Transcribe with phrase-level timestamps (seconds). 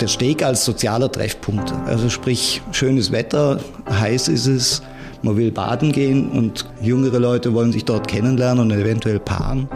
[0.00, 1.72] der Steg als sozialer Treffpunkt.
[1.86, 4.82] Also sprich, schönes Wetter, heiß ist es,
[5.22, 9.68] man will baden gehen und jüngere Leute wollen sich dort kennenlernen und eventuell paaren.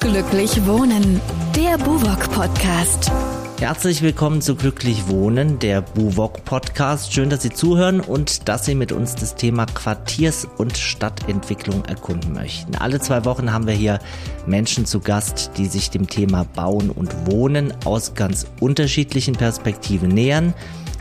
[0.00, 1.20] Glücklich wohnen,
[1.54, 3.10] der Buwok Podcast.
[3.60, 7.12] Herzlich willkommen zu Glücklich Wohnen, der Buwok Podcast.
[7.12, 12.34] Schön, dass Sie zuhören und dass Sie mit uns das Thema Quartiers- und Stadtentwicklung erkunden
[12.34, 12.76] möchten.
[12.76, 13.98] Alle zwei Wochen haben wir hier
[14.46, 20.54] Menschen zu Gast, die sich dem Thema Bauen und Wohnen aus ganz unterschiedlichen Perspektiven nähern.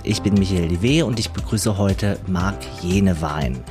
[0.08, 3.62] Ich bin Michael Lewe und ich begrüße heute Marc Jenewein.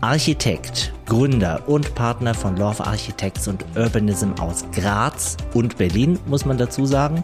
[0.00, 6.58] Architekt, Gründer und Partner von Love Architects und Urbanism aus Graz und Berlin, muss man
[6.58, 7.22] dazu sagen.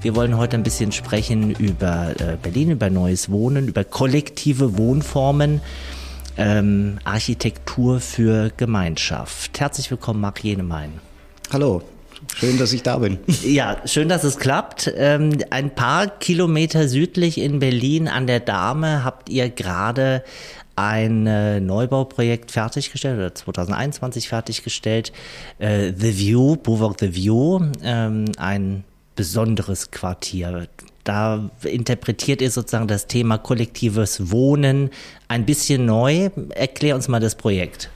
[0.00, 5.60] Wir wollen heute ein bisschen sprechen über äh, Berlin, über neues Wohnen, über kollektive Wohnformen,
[6.38, 9.60] ähm, Architektur für Gemeinschaft.
[9.60, 11.00] Herzlich willkommen, Marc Jenewein.
[11.52, 11.82] Hallo,
[12.38, 13.18] Schön, dass ich da bin.
[13.42, 14.92] Ja, schön, dass es klappt.
[14.94, 20.22] Ähm, ein paar Kilometer südlich in Berlin an der Dame habt ihr gerade
[20.76, 25.12] ein äh, Neubauprojekt fertiggestellt oder 2021 fertiggestellt.
[25.58, 30.68] Äh, The View, Beauvoir The View, ähm, ein besonderes Quartier.
[31.04, 34.90] Da interpretiert ihr sozusagen das Thema kollektives Wohnen
[35.28, 36.28] ein bisschen neu.
[36.50, 37.88] Erklär uns mal das Projekt.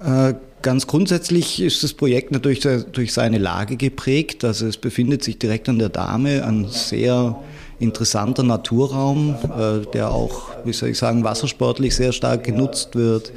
[0.00, 4.44] Äh, ganz grundsätzlich ist das Projekt natürlich durch seine Lage geprägt.
[4.44, 7.40] Also es befindet sich direkt an der Dame, ein sehr
[7.78, 13.32] interessanter Naturraum, äh, der auch, wie soll ich sagen, wassersportlich sehr stark genutzt wird,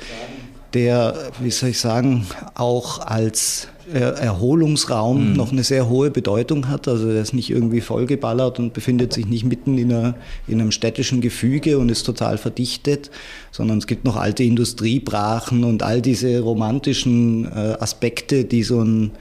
[0.74, 5.36] der, wie soll ich sagen, auch als Erholungsraum mhm.
[5.36, 6.88] noch eine sehr hohe Bedeutung hat.
[6.88, 10.16] Also der ist nicht irgendwie vollgeballert und befindet sich nicht mitten in, einer,
[10.48, 13.12] in einem städtischen Gefüge und ist total verdichtet,
[13.52, 19.12] sondern es gibt noch alte Industriebrachen und all diese romantischen äh, Aspekte, die so ein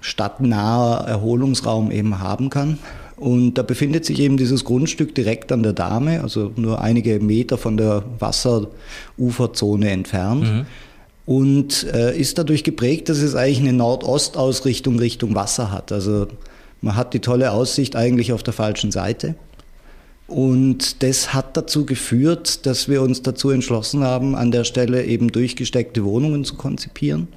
[0.00, 2.78] stadtnaher Erholungsraum eben haben kann.
[3.16, 7.56] Und da befindet sich eben dieses Grundstück direkt an der Dame, also nur einige Meter
[7.56, 10.42] von der Wasseruferzone entfernt.
[10.42, 10.66] Mhm
[11.26, 15.92] und äh, ist dadurch geprägt, dass es eigentlich eine Nordostausrichtung Richtung Wasser hat.
[15.92, 16.28] Also
[16.80, 19.34] man hat die tolle Aussicht eigentlich auf der falschen Seite.
[20.28, 25.30] Und das hat dazu geführt, dass wir uns dazu entschlossen haben, an der Stelle eben
[25.30, 27.28] durchgesteckte Wohnungen zu konzipieren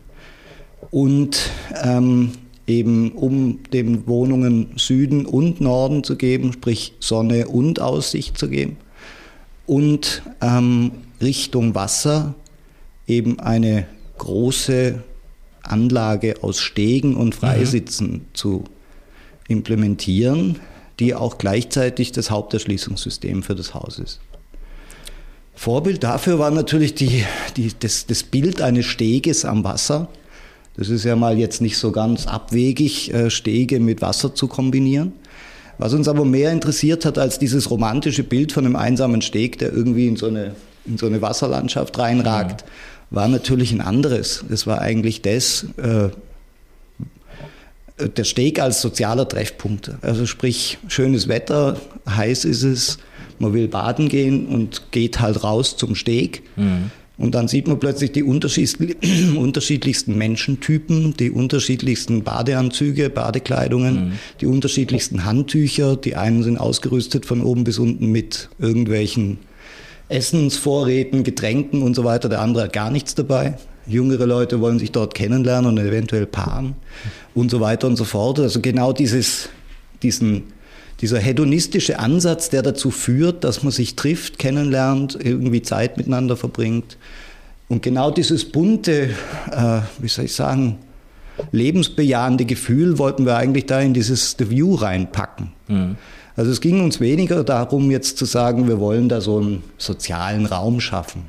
[0.89, 1.39] und
[1.83, 2.31] ähm,
[2.65, 8.77] eben um den Wohnungen Süden und Norden zu geben, sprich Sonne und Aussicht zu geben
[9.69, 10.91] und ähm,
[11.21, 12.33] Richtung Wasser
[13.09, 13.87] eben eine
[14.17, 15.03] große
[15.63, 18.25] Anlage aus Stegen und Freisitzen mhm.
[18.33, 18.63] zu
[19.47, 20.59] implementieren,
[20.99, 24.19] die auch gleichzeitig das Haupterschließungssystem für das Haus ist.
[25.55, 27.25] Vorbild dafür war natürlich die,
[27.57, 30.07] die, das, das Bild eines Steges am Wasser.
[30.77, 35.13] Das ist ja mal jetzt nicht so ganz abwegig, äh, Stege mit Wasser zu kombinieren.
[35.77, 39.73] Was uns aber mehr interessiert hat als dieses romantische Bild von einem einsamen Steg, der
[39.73, 40.55] irgendwie in so eine,
[40.85, 44.43] in so eine Wasserlandschaft reinragt, mhm war natürlich ein anderes.
[44.49, 46.09] Es war eigentlich das, äh,
[48.15, 49.91] der Steg als sozialer Treffpunkt.
[50.01, 51.77] Also sprich, schönes Wetter,
[52.07, 52.97] heiß ist es,
[53.39, 56.43] man will baden gehen und geht halt raus zum Steg.
[56.55, 56.91] Mhm.
[57.17, 64.13] Und dann sieht man plötzlich die unterschiedlichsten Menschentypen, die unterschiedlichsten Badeanzüge, Badekleidungen, mhm.
[64.39, 65.97] die unterschiedlichsten Handtücher.
[65.97, 69.39] Die einen sind ausgerüstet von oben bis unten mit irgendwelchen
[70.09, 72.29] Essensvorräten, Getränken und so weiter.
[72.29, 73.55] Der andere hat gar nichts dabei.
[73.85, 76.75] Jüngere Leute wollen sich dort kennenlernen und eventuell paaren
[77.33, 78.39] und so weiter und so fort.
[78.39, 79.49] Also genau dieses,
[80.03, 80.43] diesen,
[81.01, 86.97] dieser hedonistische Ansatz, der dazu führt, dass man sich trifft, kennenlernt, irgendwie Zeit miteinander verbringt.
[87.67, 89.11] Und genau dieses bunte,
[89.51, 90.79] äh, wie soll ich sagen,
[91.51, 95.51] lebensbejahende Gefühl wollten wir eigentlich da in dieses The View reinpacken.
[95.67, 95.95] Mhm.
[96.39, 100.45] Also es ging uns weniger darum, jetzt zu sagen, wir wollen da so einen sozialen
[100.45, 101.25] Raum schaffen,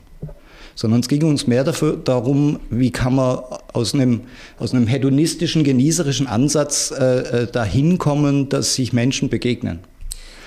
[0.76, 3.41] sondern es ging uns mehr dafür, darum, wie kann man
[3.72, 4.21] aus einem,
[4.60, 9.81] aus einem hedonistischen, genießerischen Ansatz äh, äh dahin kommen, dass sich Menschen begegnen.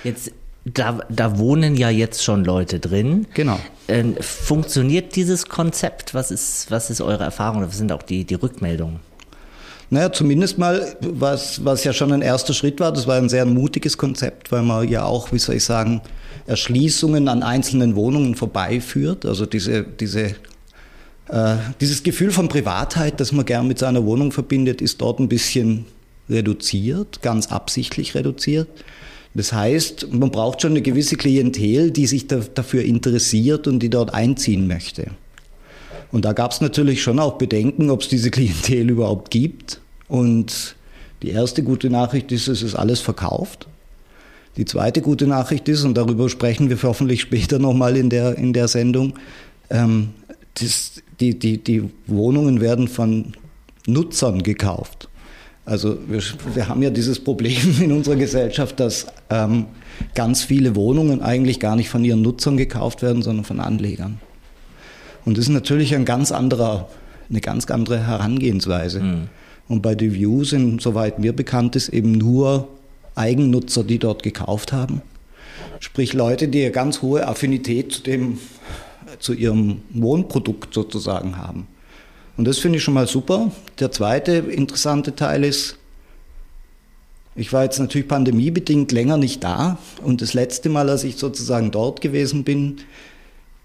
[0.02, 0.32] Jetzt
[0.64, 3.26] da, da wohnen ja jetzt schon Leute drin.
[3.34, 3.60] Genau.
[3.86, 6.14] Ähm, funktioniert dieses Konzept?
[6.14, 7.60] Was ist, was ist eure Erfahrung?
[7.60, 9.00] Was sind auch die, die Rückmeldungen?
[9.90, 13.44] Naja, zumindest mal, was, was ja schon ein erster Schritt war, das war ein sehr
[13.44, 16.00] mutiges Konzept, weil man ja auch, wie soll ich sagen,
[16.46, 19.24] Erschließungen an einzelnen Wohnungen vorbeiführt.
[19.26, 20.34] Also diese, diese,
[21.28, 25.28] äh, dieses Gefühl von Privatheit, das man gern mit seiner Wohnung verbindet, ist dort ein
[25.28, 25.86] bisschen
[26.28, 28.68] reduziert, ganz absichtlich reduziert.
[29.34, 33.90] Das heißt, man braucht schon eine gewisse Klientel, die sich da, dafür interessiert und die
[33.90, 35.08] dort einziehen möchte.
[36.14, 39.80] Und da gab es natürlich schon auch Bedenken, ob es diese Klientel überhaupt gibt.
[40.06, 40.76] Und
[41.22, 43.66] die erste gute Nachricht ist, es ist alles verkauft.
[44.56, 48.52] Die zweite gute Nachricht ist, und darüber sprechen wir hoffentlich später nochmal in der, in
[48.52, 49.14] der Sendung,
[49.70, 50.10] ähm,
[50.60, 53.32] das, die, die, die Wohnungen werden von
[53.88, 55.08] Nutzern gekauft.
[55.64, 56.22] Also wir,
[56.54, 59.66] wir haben ja dieses Problem in unserer Gesellschaft, dass ähm,
[60.14, 64.20] ganz viele Wohnungen eigentlich gar nicht von ihren Nutzern gekauft werden, sondern von Anlegern.
[65.24, 66.88] Und das ist natürlich ein ganz anderer,
[67.30, 69.00] eine ganz andere Herangehensweise.
[69.00, 69.28] Mhm.
[69.68, 72.68] Und bei The View sind, soweit mir bekannt ist, eben nur
[73.14, 75.00] Eigennutzer, die dort gekauft haben.
[75.80, 78.38] Sprich Leute, die eine ganz hohe Affinität zu, dem,
[79.18, 81.66] zu ihrem Wohnprodukt sozusagen haben.
[82.36, 83.52] Und das finde ich schon mal super.
[83.78, 85.78] Der zweite interessante Teil ist,
[87.36, 91.70] ich war jetzt natürlich pandemiebedingt länger nicht da und das letzte Mal, als ich sozusagen
[91.70, 92.78] dort gewesen bin,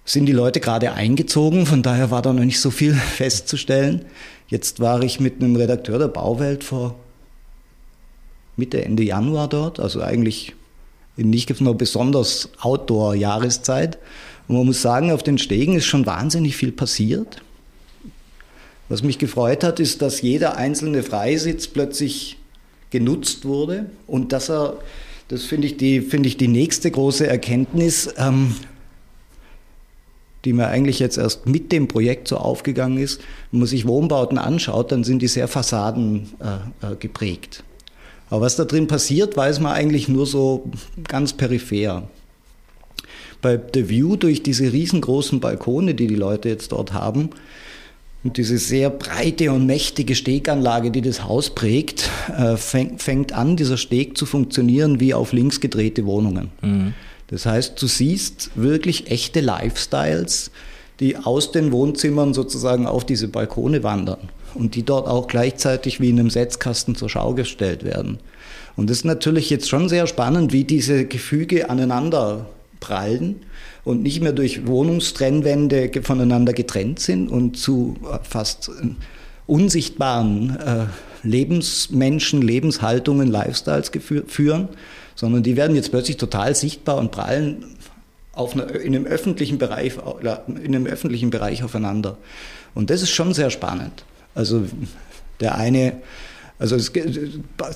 [0.06, 4.06] sind die Leute gerade eingezogen, von daher war da noch nicht so viel festzustellen.
[4.48, 6.96] Jetzt war ich mit einem Redakteur der Bauwelt vor
[8.58, 10.54] Mitte, Ende Januar dort, also eigentlich
[11.16, 13.98] nicht nur besonders Outdoor-Jahreszeit.
[14.48, 17.42] Und man muss sagen, auf den Stegen ist schon wahnsinnig viel passiert.
[18.90, 22.38] Was mich gefreut hat, ist, dass jeder einzelne Freisitz plötzlich
[22.90, 24.80] genutzt wurde und dass er,
[25.28, 28.56] das finde ich, die, find ich die nächste große Erkenntnis, ähm,
[30.46, 33.22] die mir eigentlich jetzt erst mit dem Projekt so aufgegangen ist.
[33.52, 37.64] Wenn man sich Wohnbauten anschaut, dann sind die sehr Fassaden äh, äh, geprägt.
[38.30, 40.70] Aber was da drin passiert, weiß man eigentlich nur so
[41.08, 42.04] ganz peripher.
[43.42, 47.30] Bei The View durch diese riesengroßen Balkone, die die Leute jetzt dort haben,
[48.22, 53.78] und diese sehr breite und mächtige Steganlage, die das Haus prägt, äh, fängt an, dieser
[53.78, 56.50] Steg zu funktionieren wie auf links gedrehte Wohnungen.
[56.62, 56.94] Mhm.
[57.30, 60.52] Das heißt, du siehst wirklich echte Lifestyles,
[61.00, 66.10] die aus den Wohnzimmern sozusagen auf diese Balkone wandern und die dort auch gleichzeitig wie
[66.10, 68.20] in einem Setzkasten zur Schau gestellt werden.
[68.76, 72.48] Und das ist natürlich jetzt schon sehr spannend, wie diese Gefüge aneinander
[72.80, 73.42] prallen
[73.84, 78.90] und nicht mehr durch Wohnungstrennwände voneinander getrennt sind und zu äh, fast äh,
[79.48, 80.86] unsichtbaren äh,
[81.24, 83.92] Lebensmenschen, Lebenshaltungen, Lifestyles
[84.28, 84.70] führen,
[85.20, 87.76] sondern die werden jetzt plötzlich total sichtbar und prallen
[88.32, 89.98] auf einer, in, einem öffentlichen Bereich,
[90.48, 92.18] in einem öffentlichen Bereich aufeinander.
[92.74, 94.06] Und das ist schon sehr spannend.
[94.34, 94.64] Also
[95.42, 95.98] der eine
[96.58, 96.92] also es,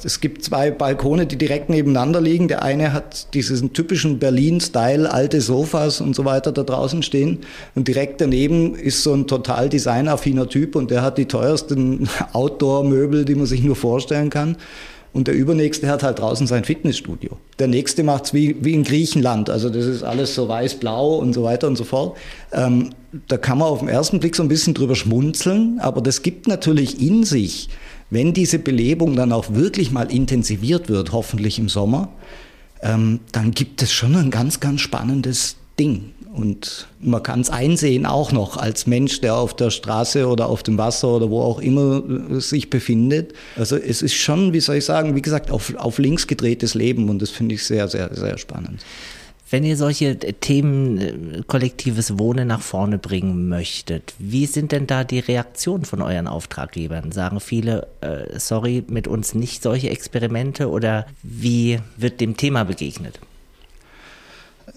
[0.03, 2.49] es, gibt zwei Balkone, die direkt nebeneinander liegen.
[2.49, 7.39] Der eine hat diesen typischen Berlin-Style, alte Sofas und so weiter da draußen stehen.
[7.75, 13.23] Und direkt daneben ist so ein total designaffiner Typ und der hat die teuersten Outdoor-Möbel,
[13.23, 14.57] die man sich nur vorstellen kann.
[15.13, 17.37] Und der übernächste hat halt draußen sein Fitnessstudio.
[17.59, 19.49] Der nächste macht's wie, wie in Griechenland.
[19.49, 22.17] Also das ist alles so weiß-blau und so weiter und so fort.
[22.51, 22.89] Ähm,
[23.27, 26.47] da kann man auf den ersten Blick so ein bisschen drüber schmunzeln, aber das gibt
[26.47, 27.69] natürlich in sich
[28.13, 32.09] wenn diese Belebung dann auch wirklich mal intensiviert wird, hoffentlich im Sommer,
[32.83, 36.11] ähm, dann gibt es schon ein ganz, ganz spannendes Ding.
[36.33, 40.63] Und man kann es einsehen auch noch als Mensch, der auf der Straße oder auf
[40.63, 42.01] dem Wasser oder wo auch immer
[42.31, 43.33] äh, sich befindet.
[43.55, 47.09] Also es ist schon, wie soll ich sagen, wie gesagt, auf, auf links gedrehtes Leben
[47.09, 48.83] und das finde ich sehr, sehr, sehr spannend.
[49.51, 55.03] Wenn ihr solche Themen äh, kollektives Wohnen nach vorne bringen möchtet, wie sind denn da
[55.03, 57.11] die Reaktionen von euren Auftraggebern?
[57.11, 63.19] Sagen viele, äh, sorry, mit uns nicht solche Experimente oder wie wird dem Thema begegnet?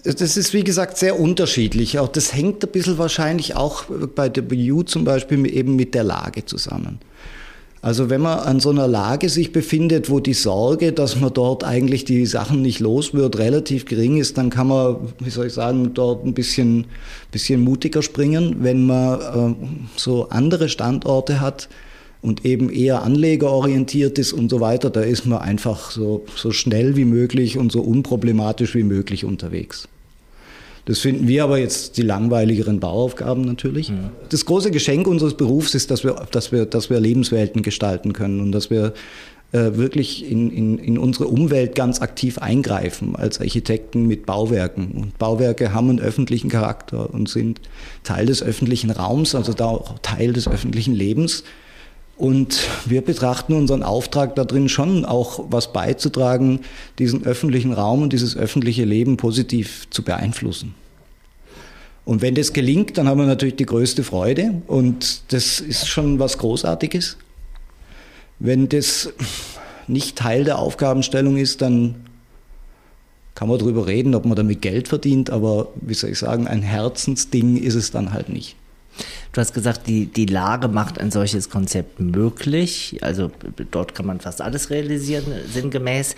[0.03, 1.99] Das ist wie gesagt sehr unterschiedlich.
[1.99, 6.03] Auch das hängt ein bisschen wahrscheinlich auch bei der BU zum Beispiel eben mit der
[6.03, 6.99] Lage zusammen.
[7.81, 11.63] Also wenn man an so einer Lage sich befindet, wo die Sorge, dass man dort
[11.63, 15.53] eigentlich die Sachen nicht los wird, relativ gering ist, dann kann man, wie soll ich
[15.53, 16.87] sagen, dort ein bisschen,
[17.31, 18.57] bisschen mutiger springen.
[18.59, 19.55] Wenn man äh,
[19.95, 21.69] so andere Standorte hat
[22.21, 26.95] und eben eher anlegerorientiert ist und so weiter, da ist man einfach so, so schnell
[26.95, 29.87] wie möglich und so unproblematisch wie möglich unterwegs.
[30.87, 33.89] Das finden wir aber jetzt die langweiligeren Bauaufgaben natürlich.
[33.89, 34.09] Mhm.
[34.29, 38.39] Das große Geschenk unseres Berufs ist, dass wir, dass wir, dass wir Lebenswelten gestalten können
[38.39, 38.93] und dass wir
[39.51, 44.91] äh, wirklich in, in, in unsere Umwelt ganz aktiv eingreifen als Architekten mit Bauwerken.
[44.91, 47.59] Und Bauwerke haben einen öffentlichen Charakter und sind
[48.03, 51.43] Teil des öffentlichen Raums, also da auch Teil des öffentlichen Lebens.
[52.17, 56.61] Und wir betrachten unseren Auftrag darin schon auch was beizutragen,
[56.97, 60.73] diesen öffentlichen Raum und dieses öffentliche Leben positiv zu beeinflussen.
[62.05, 66.19] Und wenn das gelingt, dann haben wir natürlich die größte Freude und das ist schon
[66.19, 67.17] was Großartiges.
[68.39, 69.09] Wenn das
[69.87, 71.95] nicht Teil der Aufgabenstellung ist, dann
[73.35, 76.63] kann man darüber reden, ob man damit Geld verdient, aber wie soll ich sagen, ein
[76.63, 78.55] Herzensding ist es dann halt nicht.
[79.31, 82.97] Du hast gesagt, die, die Lage macht ein solches Konzept möglich.
[83.01, 83.31] Also
[83.71, 86.15] dort kann man fast alles realisieren, sinngemäß.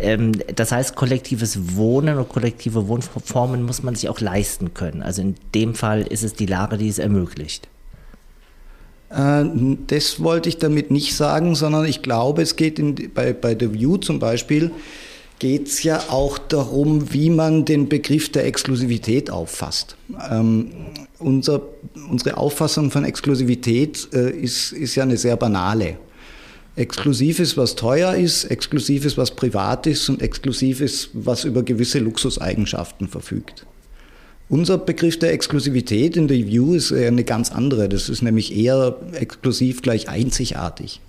[0.00, 5.02] Ähm, das heißt, kollektives Wohnen und kollektive Wohnformen muss man sich auch leisten können.
[5.02, 7.68] Also in dem Fall ist es die Lage, die es ermöglicht.
[9.10, 9.44] Äh,
[9.86, 13.72] das wollte ich damit nicht sagen, sondern ich glaube, es geht in, bei, bei The
[13.72, 14.70] View zum Beispiel,
[15.38, 19.96] geht es ja auch darum, wie man den Begriff der Exklusivität auffasst.
[20.30, 20.70] Ähm,
[21.18, 21.62] unser,
[22.10, 25.98] unsere Auffassung von Exklusivität äh, ist, ist ja eine sehr banale.
[26.74, 31.62] Exklusiv ist, was teuer ist, exklusiv ist, was privat ist und exklusiv ist, was über
[31.62, 33.66] gewisse Luxuseigenschaften verfügt.
[34.48, 37.88] Unser Begriff der Exklusivität in der View ist eine ganz andere.
[37.88, 41.00] Das ist nämlich eher exklusiv gleich einzigartig.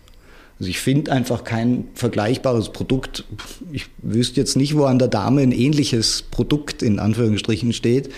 [0.59, 3.25] Also ich finde einfach kein vergleichbares Produkt.
[3.71, 8.09] Ich wüsste jetzt nicht, wo an der Dame ein ähnliches Produkt in Anführungsstrichen steht,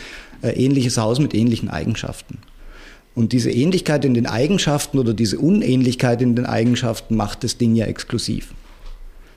[0.41, 2.37] ein ähnliches Haus mit ähnlichen Eigenschaften.
[3.13, 7.75] Und diese Ähnlichkeit in den Eigenschaften oder diese Unähnlichkeit in den Eigenschaften macht das Ding
[7.75, 8.53] ja exklusiv.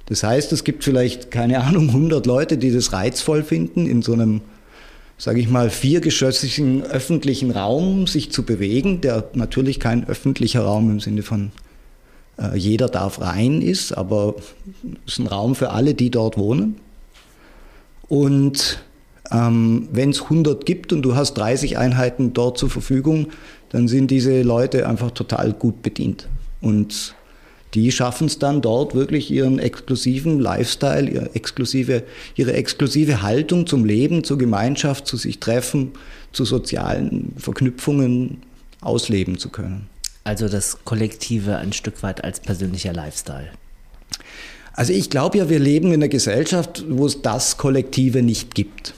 [0.06, 4.12] Das heißt, es gibt vielleicht, keine Ahnung, 100 Leute, die das reizvoll finden, in so
[4.12, 4.42] einem,
[5.18, 11.00] sage ich mal, viergeschossigen öffentlichen Raum sich zu bewegen, der natürlich kein öffentlicher Raum im
[11.00, 11.61] Sinne von äh,
[12.54, 14.34] jeder darf rein ist, aber
[15.06, 16.76] es ist ein Raum für alle, die dort wohnen.
[18.08, 18.82] Und
[19.30, 23.28] ähm, wenn es 100 gibt und du hast 30 Einheiten dort zur Verfügung,
[23.70, 26.28] dann sind diese Leute einfach total gut bedient.
[26.60, 27.14] Und
[27.74, 32.02] die schaffen es dann dort wirklich ihren exklusiven Lifestyle, ihre exklusive,
[32.36, 35.92] ihre exklusive Haltung zum Leben, zur Gemeinschaft, zu sich treffen,
[36.32, 38.42] zu sozialen Verknüpfungen
[38.82, 39.88] ausleben zu können.
[40.24, 43.48] Also das Kollektive ein Stück weit als persönlicher Lifestyle.
[44.74, 48.94] Also ich glaube ja, wir leben in einer Gesellschaft, wo es das Kollektive nicht gibt.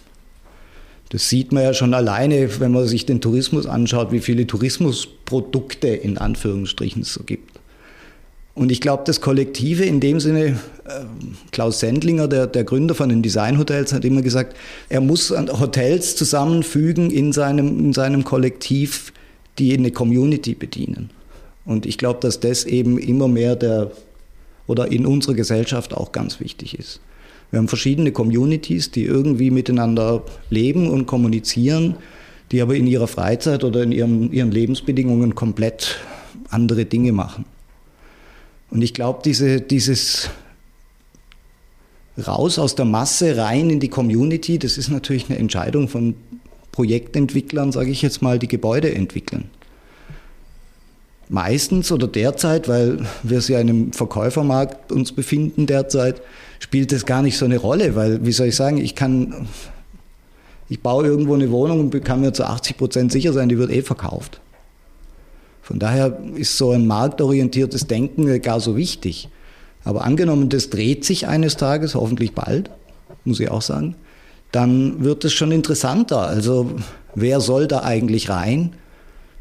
[1.11, 5.89] Das sieht man ja schon alleine, wenn man sich den Tourismus anschaut, wie viele Tourismusprodukte
[5.89, 7.61] in Anführungsstrichen es so gibt.
[8.55, 11.05] Und ich glaube, das Kollektive in dem Sinne, äh,
[11.51, 14.57] Klaus Sendlinger, der, der Gründer von den Designhotels, hat immer gesagt,
[14.89, 19.13] er muss Hotels zusammenfügen in seinem, in seinem Kollektiv,
[19.59, 21.11] die eine Community bedienen.
[21.65, 23.91] Und ich glaube, dass das eben immer mehr der
[24.67, 27.01] oder in unserer Gesellschaft auch ganz wichtig ist.
[27.51, 31.97] Wir haben verschiedene Communities, die irgendwie miteinander leben und kommunizieren,
[32.51, 35.99] die aber in ihrer Freizeit oder in ihrem, ihren Lebensbedingungen komplett
[36.49, 37.45] andere Dinge machen.
[38.71, 40.31] Und ich glaube, diese, dieses
[42.27, 46.15] raus aus der Masse rein in die Community, das ist natürlich eine Entscheidung von
[46.75, 49.45] Projektentwicklern, sage ich jetzt mal, die Gebäude entwickeln.
[51.29, 56.21] Meistens oder derzeit, weil wir uns ja in einem Verkäufermarkt uns befinden derzeit,
[56.59, 59.47] spielt das gar nicht so eine Rolle, weil, wie soll ich sagen, ich kann,
[60.69, 63.71] ich baue irgendwo eine Wohnung und kann mir zu 80 Prozent sicher sein, die wird
[63.71, 64.41] eh verkauft.
[65.63, 69.29] Von daher ist so ein marktorientiertes Denken gar so wichtig.
[69.85, 72.69] Aber angenommen, das dreht sich eines Tages, hoffentlich bald,
[73.25, 73.95] muss ich auch sagen,
[74.55, 76.21] dann wird es schon interessanter.
[76.21, 76.71] Also
[77.15, 78.75] wer soll da eigentlich rein?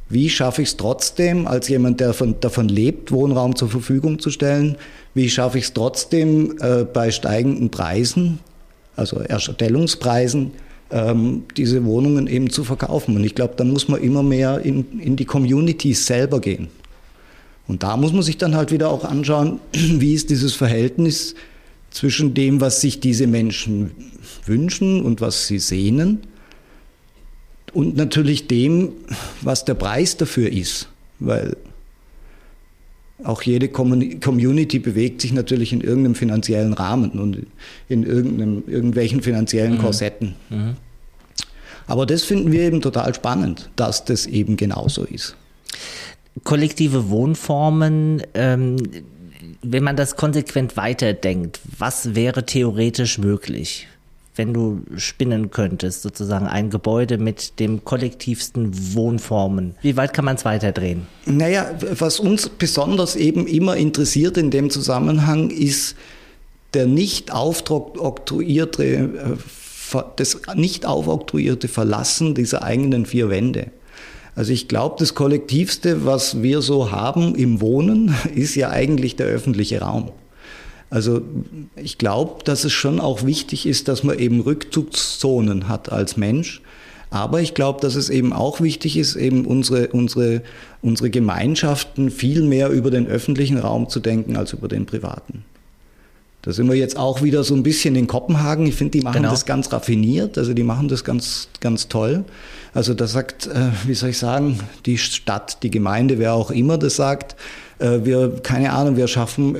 [0.09, 4.31] Wie schaffe ich es trotzdem, als jemand, der von, davon lebt, Wohnraum zur Verfügung zu
[4.31, 4.75] stellen?
[5.13, 8.39] Wie schaffe ich es trotzdem äh, bei steigenden Preisen,
[8.95, 10.51] also Erstellungspreisen,
[10.91, 13.15] ähm, diese Wohnungen eben zu verkaufen?
[13.15, 16.69] Und ich glaube, da muss man immer mehr in, in die Communities selber gehen.
[17.67, 21.35] Und da muss man sich dann halt wieder auch anschauen, wie ist dieses Verhältnis
[21.93, 23.91] zwischen dem, was sich diese Menschen
[24.45, 26.21] wünschen und was sie sehnen
[27.71, 28.91] und natürlich dem,
[29.41, 31.55] was der Preis dafür ist, weil
[33.23, 37.45] auch jede Community bewegt sich natürlich in irgendeinem finanziellen Rahmen und
[37.87, 39.79] in irgendeinem, irgendwelchen finanziellen mhm.
[39.79, 40.35] Korsetten.
[40.49, 40.75] Mhm.
[41.85, 45.35] Aber das finden wir eben total spannend, dass das eben genauso ist.
[46.43, 48.77] Kollektive Wohnformen, ähm,
[49.61, 53.87] wenn man das konsequent weiterdenkt, was wäre theoretisch möglich?
[54.35, 59.75] wenn du spinnen könntest, sozusagen ein Gebäude mit dem kollektivsten Wohnformen.
[59.81, 61.05] Wie weit kann man es weiterdrehen?
[61.25, 61.69] Naja,
[61.99, 65.95] was uns besonders eben immer interessiert in dem Zusammenhang ist
[66.73, 73.67] der nicht aufoktroyierte, äh, das nicht aufoktroyierte Verlassen dieser eigenen vier Wände.
[74.35, 79.27] Also ich glaube, das Kollektivste, was wir so haben im Wohnen, ist ja eigentlich der
[79.27, 80.11] öffentliche Raum.
[80.89, 81.21] Also
[81.75, 86.61] ich glaube, dass es schon auch wichtig ist, dass man eben Rückzugszonen hat als Mensch.
[87.09, 90.41] Aber ich glaube, dass es eben auch wichtig ist, eben unsere, unsere,
[90.81, 95.45] unsere Gemeinschaften viel mehr über den öffentlichen Raum zu denken als über den privaten.
[96.43, 98.67] Da sind wir jetzt auch wieder so ein bisschen in Kopenhagen.
[98.67, 99.31] Ich finde, die machen genau.
[99.31, 102.25] das ganz raffiniert, also die machen das ganz, ganz toll.
[102.73, 106.77] Also da sagt, äh, wie soll ich sagen, die Stadt, die Gemeinde, wer auch immer
[106.77, 107.37] das sagt,
[107.79, 109.57] wir, keine Ahnung, wir schaffen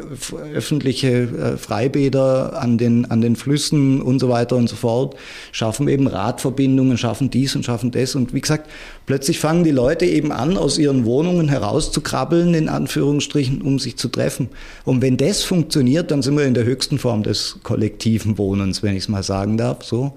[0.53, 5.15] öffentliche äh, Freibäder an den, an den Flüssen und so weiter und so fort,
[5.51, 8.15] schaffen eben Radverbindungen, schaffen dies und schaffen das.
[8.15, 8.69] Und wie gesagt,
[9.05, 14.07] plötzlich fangen die Leute eben an, aus ihren Wohnungen herauszukrabbeln, in Anführungsstrichen, um sich zu
[14.07, 14.49] treffen.
[14.85, 18.95] Und wenn das funktioniert, dann sind wir in der höchsten Form des kollektiven Wohnens, wenn
[18.95, 20.13] ich es mal sagen darf, so.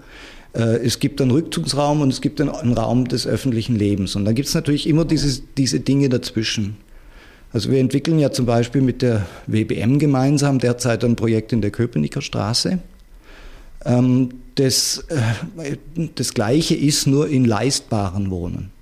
[0.52, 4.16] Äh, es gibt einen Rückzugsraum und es gibt einen Raum des öffentlichen Lebens.
[4.16, 6.76] Und dann gibt es natürlich immer diese, diese Dinge dazwischen.
[7.56, 11.70] Also wir entwickeln ja zum Beispiel mit der WBM gemeinsam derzeit ein Projekt in der
[11.70, 12.80] Köpenicker Straße.
[13.86, 15.76] Ähm, das, äh,
[16.16, 18.72] das Gleiche ist nur in leistbaren Wohnen.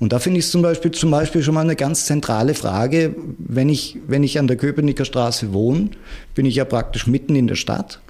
[0.00, 3.14] Und da finde ich zum Beispiel, zum Beispiel schon mal eine ganz zentrale Frage.
[3.36, 5.90] Wenn ich, wenn ich an der Köpenicker Straße wohne,
[6.34, 8.00] bin ich ja praktisch mitten in der Stadt.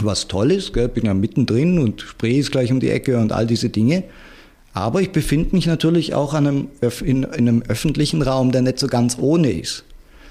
[0.00, 0.86] Was toll ist, gell?
[0.86, 4.04] bin ja mittendrin und Spree ist gleich um die Ecke und all diese Dinge.
[4.74, 6.68] Aber ich befinde mich natürlich auch einem,
[7.00, 9.84] in, in einem öffentlichen Raum, der nicht so ganz ohne ist.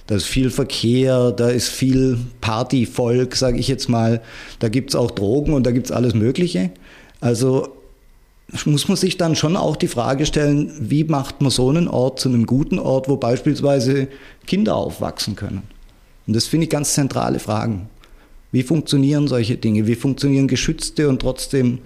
[0.07, 4.21] Da ist viel Verkehr, da ist viel Partyvolk, sage ich jetzt mal.
[4.59, 6.71] Da gibt es auch Drogen und da gibt es alles Mögliche.
[7.19, 7.69] Also
[8.65, 12.19] muss man sich dann schon auch die Frage stellen, wie macht man so einen Ort
[12.19, 14.07] zu einem guten Ort, wo beispielsweise
[14.47, 15.61] Kinder aufwachsen können?
[16.27, 17.89] Und das finde ich ganz zentrale Fragen.
[18.51, 19.87] Wie funktionieren solche Dinge?
[19.87, 21.79] Wie funktionieren geschützte und trotzdem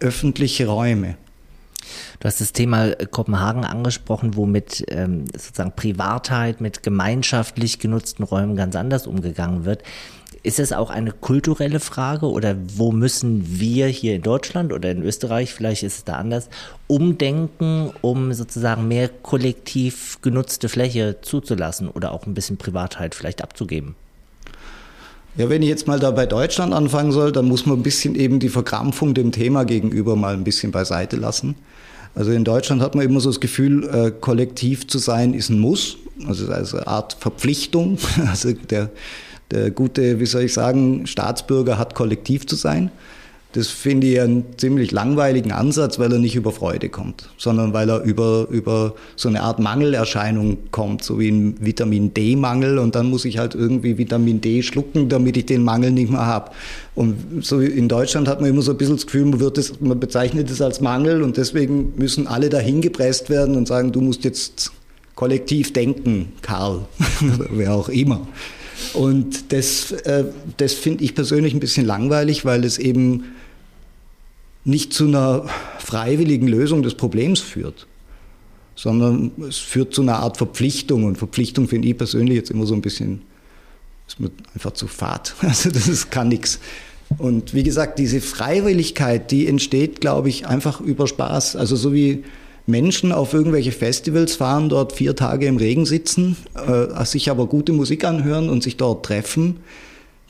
[0.00, 1.16] öffentliche Räume?
[2.20, 8.56] Du hast das Thema Kopenhagen angesprochen, wo mit ähm, sozusagen Privatheit, mit gemeinschaftlich genutzten Räumen
[8.56, 9.82] ganz anders umgegangen wird.
[10.42, 15.02] Ist es auch eine kulturelle Frage oder wo müssen wir hier in Deutschland oder in
[15.02, 16.50] Österreich, vielleicht ist es da anders,
[16.86, 23.94] umdenken, um sozusagen mehr kollektiv genutzte Fläche zuzulassen oder auch ein bisschen Privatheit vielleicht abzugeben?
[25.36, 28.14] Ja, wenn ich jetzt mal da bei Deutschland anfangen soll, dann muss man ein bisschen
[28.14, 31.56] eben die Verkrampfung dem Thema gegenüber mal ein bisschen beiseite lassen.
[32.14, 35.58] Also in Deutschland hat man immer so das Gefühl, äh, kollektiv zu sein ist ein
[35.58, 35.96] Muss,
[36.28, 37.98] also eine Art Verpflichtung.
[38.28, 38.90] Also der,
[39.50, 42.92] der gute, wie soll ich sagen, Staatsbürger hat kollektiv zu sein.
[43.54, 47.88] Das finde ich einen ziemlich langweiligen Ansatz, weil er nicht über Freude kommt, sondern weil
[47.88, 53.08] er über, über so eine Art Mangelerscheinung kommt, so wie ein Vitamin D-Mangel und dann
[53.08, 56.50] muss ich halt irgendwie Vitamin D schlucken, damit ich den Mangel nicht mehr habe.
[56.96, 59.80] Und so in Deutschland hat man immer so ein bisschen das Gefühl, man, wird das,
[59.80, 64.00] man bezeichnet es als Mangel und deswegen müssen alle dahin gepresst werden und sagen, du
[64.00, 64.72] musst jetzt
[65.14, 66.86] kollektiv denken, Karl,
[67.52, 68.26] wer auch immer.
[68.94, 70.24] Und das, äh,
[70.56, 73.26] das finde ich persönlich ein bisschen langweilig, weil es eben
[74.64, 75.46] nicht zu einer
[75.78, 77.86] freiwilligen Lösung des Problems führt,
[78.74, 81.04] sondern es führt zu einer Art Verpflichtung.
[81.04, 83.22] Und Verpflichtung finde ich persönlich jetzt immer so ein bisschen,
[84.08, 85.34] ist mir einfach zu fad.
[85.42, 86.58] Also das ist, kann nichts.
[87.18, 91.56] Und wie gesagt, diese Freiwilligkeit, die entsteht, glaube ich, einfach über Spaß.
[91.56, 92.24] Also so wie
[92.66, 97.72] Menschen auf irgendwelche Festivals fahren, dort vier Tage im Regen sitzen, äh, sich aber gute
[97.72, 99.58] Musik anhören und sich dort treffen.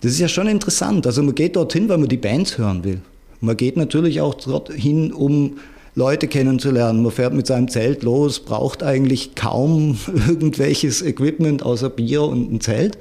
[0.00, 1.06] Das ist ja schon interessant.
[1.06, 3.00] Also man geht dorthin, weil man die Bands hören will.
[3.44, 5.58] Man geht natürlich auch dorthin, um
[5.94, 7.02] Leute kennenzulernen.
[7.02, 12.60] Man fährt mit seinem Zelt los, braucht eigentlich kaum irgendwelches Equipment außer Bier und ein
[12.60, 12.98] Zelt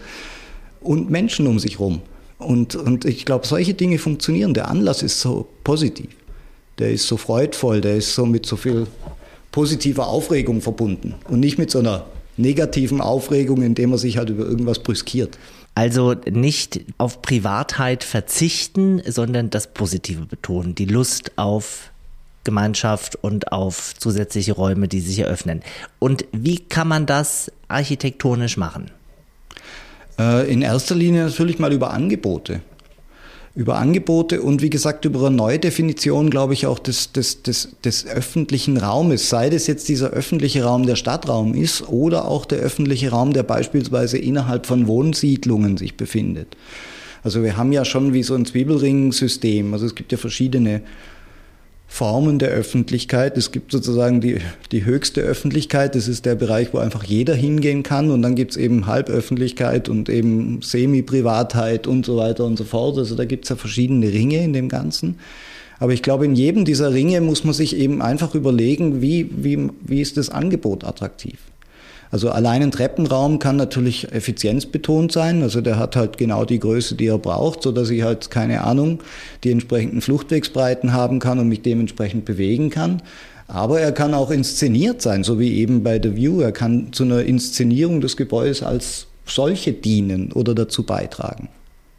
[0.82, 2.01] und Menschen um sich rum.
[2.38, 4.53] Und, und ich glaube, solche Dinge funktionieren.
[4.53, 6.10] Der Anlass ist so positiv,
[6.77, 8.88] der ist so freudvoll, der ist so mit so viel
[9.51, 12.06] positiver Aufregung verbunden und nicht mit so einer
[12.38, 15.38] negativen Aufregung, indem man sich halt über irgendwas brüskiert.
[15.75, 21.91] Also nicht auf Privatheit verzichten, sondern das Positive betonen, die Lust auf
[22.43, 25.62] Gemeinschaft und auf zusätzliche Räume, die sich eröffnen.
[25.99, 28.91] Und wie kann man das architektonisch machen?
[30.19, 32.62] Äh, in erster Linie natürlich mal über Angebote
[33.55, 38.07] über Angebote und wie gesagt über eine Neudefinition, glaube ich, auch des, des, des, des
[38.07, 43.11] öffentlichen Raumes, sei das jetzt dieser öffentliche Raum der Stadtraum ist oder auch der öffentliche
[43.11, 46.57] Raum, der beispielsweise innerhalb von Wohnsiedlungen sich befindet.
[47.23, 50.81] Also wir haben ja schon wie so ein Zwiebelring-System, also es gibt ja verschiedene
[51.93, 53.38] Formen der Öffentlichkeit.
[53.38, 54.39] Es gibt sozusagen die,
[54.71, 58.10] die höchste Öffentlichkeit, das ist der Bereich, wo einfach jeder hingehen kann.
[58.10, 62.97] Und dann gibt es eben Halböffentlichkeit und eben Semi-Privatheit und so weiter und so fort.
[62.97, 65.19] Also da gibt es ja verschiedene Ringe in dem Ganzen.
[65.77, 69.69] Aber ich glaube, in jedem dieser Ringe muss man sich eben einfach überlegen, wie, wie,
[69.82, 71.38] wie ist das Angebot attraktiv.
[72.13, 75.41] Also allein ein Treppenraum kann natürlich effizienzbetont sein.
[75.41, 78.63] Also der hat halt genau die Größe, die er braucht, so dass ich halt keine
[78.63, 78.99] Ahnung
[79.43, 83.02] die entsprechenden Fluchtwegsbreiten haben kann und mich dementsprechend bewegen kann.
[83.47, 86.39] Aber er kann auch inszeniert sein, so wie eben bei The View.
[86.41, 91.49] Er kann zu einer Inszenierung des Gebäudes als solche dienen oder dazu beitragen.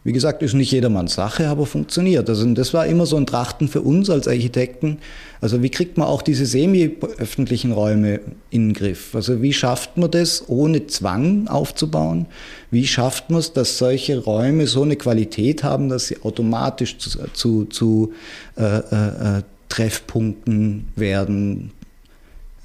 [0.05, 2.29] Wie gesagt, ist nicht jedermanns Sache, aber funktioniert.
[2.29, 4.99] Also das war immer so ein Trachten für uns als Architekten.
[5.41, 8.19] Also wie kriegt man auch diese semi-öffentlichen Räume
[8.51, 9.15] in den Griff?
[9.15, 12.27] Also wie schafft man das, ohne Zwang aufzubauen?
[12.69, 17.27] Wie schafft man es, dass solche Räume so eine Qualität haben, dass sie automatisch zu,
[17.33, 18.13] zu, zu
[18.57, 21.71] äh, äh, äh Treffpunkten werden,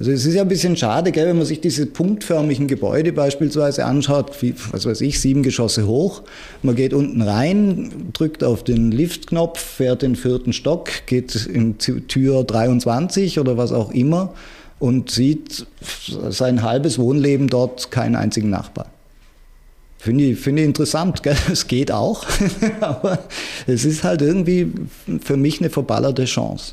[0.00, 3.84] also es ist ja ein bisschen schade, gell, wenn man sich diese punktförmigen Gebäude beispielsweise
[3.84, 6.22] anschaut, wie, was weiß ich, sieben Geschosse hoch.
[6.62, 12.44] Man geht unten rein, drückt auf den Liftknopf, fährt den vierten Stock, geht in Tür
[12.44, 14.32] 23 oder was auch immer
[14.78, 15.66] und sieht
[16.30, 18.86] sein halbes Wohnleben dort keinen einzigen Nachbar.
[19.98, 21.36] Finde ich, finde ich interessant, gell?
[21.52, 22.24] es geht auch,
[22.80, 23.18] aber
[23.66, 24.72] es ist halt irgendwie
[25.22, 26.72] für mich eine verballerte Chance.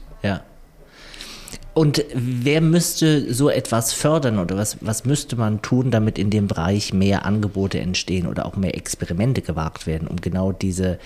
[1.78, 6.48] Und wer müsste so etwas fördern oder was, was müsste man tun, damit in dem
[6.48, 10.98] Bereich mehr Angebote entstehen oder auch mehr Experimente gewagt werden, um genau diese,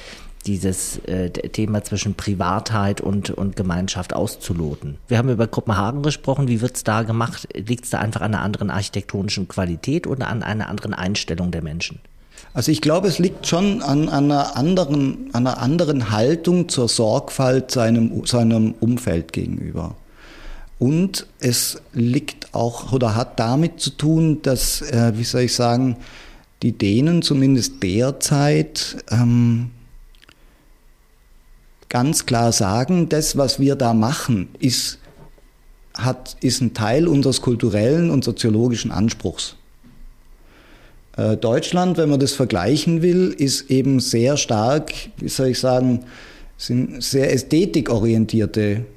[0.45, 4.95] dieses äh, Thema zwischen Privatheit und, und Gemeinschaft auszuloten.
[5.09, 6.47] Wir haben über Kopenhagen gesprochen.
[6.47, 7.49] Wie wird es da gemacht?
[7.53, 11.63] Liegt es da einfach an einer anderen architektonischen Qualität oder an einer anderen Einstellung der
[11.63, 11.99] Menschen?
[12.53, 17.71] Also ich glaube, es liegt schon an, einer, anderen, an einer anderen Haltung zur Sorgfalt
[17.71, 19.95] seinem, seinem Umfeld gegenüber.
[20.81, 25.97] Und es liegt auch oder hat damit zu tun, dass, äh, wie soll ich sagen,
[26.63, 29.69] die Dänen zumindest derzeit ähm,
[31.87, 34.97] ganz klar sagen, das, was wir da machen, ist,
[35.93, 39.57] hat, ist ein Teil unseres kulturellen und soziologischen Anspruchs.
[41.15, 46.05] Äh, Deutschland, wenn man das vergleichen will, ist eben sehr stark, wie soll ich sagen,
[46.57, 48.87] sind sehr ästhetikorientierte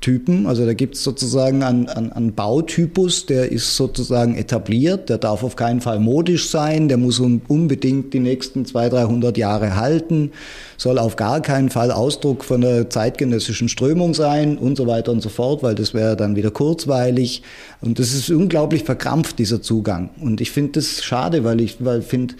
[0.00, 0.46] Typen.
[0.46, 5.42] Also da gibt es sozusagen einen, einen, einen, Bautypus, der ist sozusagen etabliert, der darf
[5.42, 10.32] auf keinen Fall modisch sein, der muss unbedingt die nächsten 200, 300 Jahre halten,
[10.78, 15.20] soll auf gar keinen Fall Ausdruck von einer zeitgenössischen Strömung sein und so weiter und
[15.20, 17.42] so fort, weil das wäre dann wieder kurzweilig.
[17.82, 20.10] Und das ist unglaublich verkrampft, dieser Zugang.
[20.20, 22.34] Und ich finde das schade, weil ich weil finde,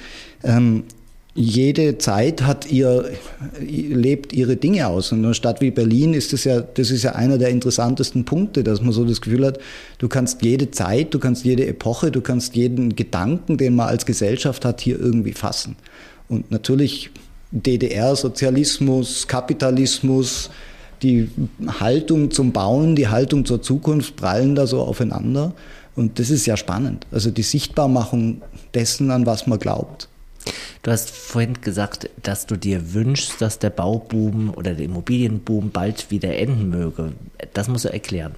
[0.45, 0.85] ähm,
[1.35, 3.11] jede Zeit hat ihr,
[3.61, 5.13] lebt ihre Dinge aus.
[5.13, 8.25] Und in einer Stadt wie Berlin ist das ja, das ist ja einer der interessantesten
[8.25, 9.59] Punkte, dass man so das Gefühl hat,
[9.99, 14.07] du kannst jede Zeit, du kannst jede Epoche, du kannst jeden Gedanken, den man als
[14.07, 15.77] Gesellschaft hat, hier irgendwie fassen.
[16.29, 17.11] Und natürlich
[17.53, 20.51] DDR, Sozialismus, Kapitalismus,
[21.03, 21.31] die
[21.81, 25.55] Haltung zum Bauen, die Haltung zur Zukunft prallen da so aufeinander.
[25.97, 27.07] Und das ist ja spannend.
[27.11, 28.43] Also die Sichtbarmachung
[28.75, 30.10] dessen, an was man glaubt.
[30.83, 36.11] Du hast vorhin gesagt, dass du dir wünschst, dass der Bauboom oder der Immobilienboom bald
[36.11, 37.13] wieder enden möge.
[37.53, 38.35] Das musst du erklären.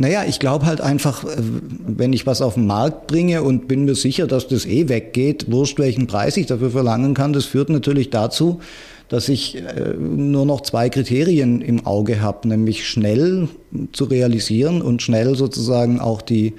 [0.00, 3.84] Naja, ich glaube halt einfach, äh, wenn ich was auf den Markt bringe und bin
[3.84, 7.68] mir sicher, dass das eh weggeht, wurscht welchen Preis ich dafür verlangen kann, das führt
[7.68, 8.60] natürlich dazu,
[9.08, 13.48] dass ich äh, nur noch zwei Kriterien im Auge habe, nämlich schnell
[13.92, 16.54] zu realisieren und schnell sozusagen auch die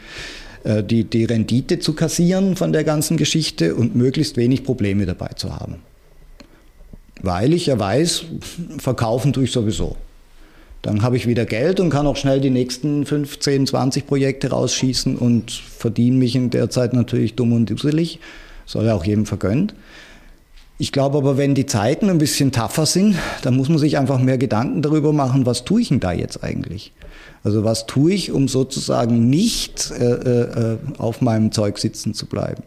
[0.66, 5.56] die, die Rendite zu kassieren von der ganzen Geschichte und möglichst wenig Probleme dabei zu
[5.56, 5.76] haben.
[7.22, 8.26] Weil ich ja weiß,
[8.78, 9.96] verkaufen tue ich sowieso.
[10.82, 15.18] Dann habe ich wieder Geld und kann auch schnell die nächsten 15, 20 Projekte rausschießen
[15.18, 18.20] und verdiene mich in der Zeit natürlich dumm und dusselig.
[18.66, 19.74] Soll ja auch jedem vergönnt.
[20.78, 24.20] Ich glaube aber, wenn die Zeiten ein bisschen tougher sind, dann muss man sich einfach
[24.20, 26.94] mehr Gedanken darüber machen, was tue ich denn da jetzt eigentlich?
[27.44, 32.64] Also was tue ich, um sozusagen nicht äh, äh, auf meinem Zeug sitzen zu bleiben?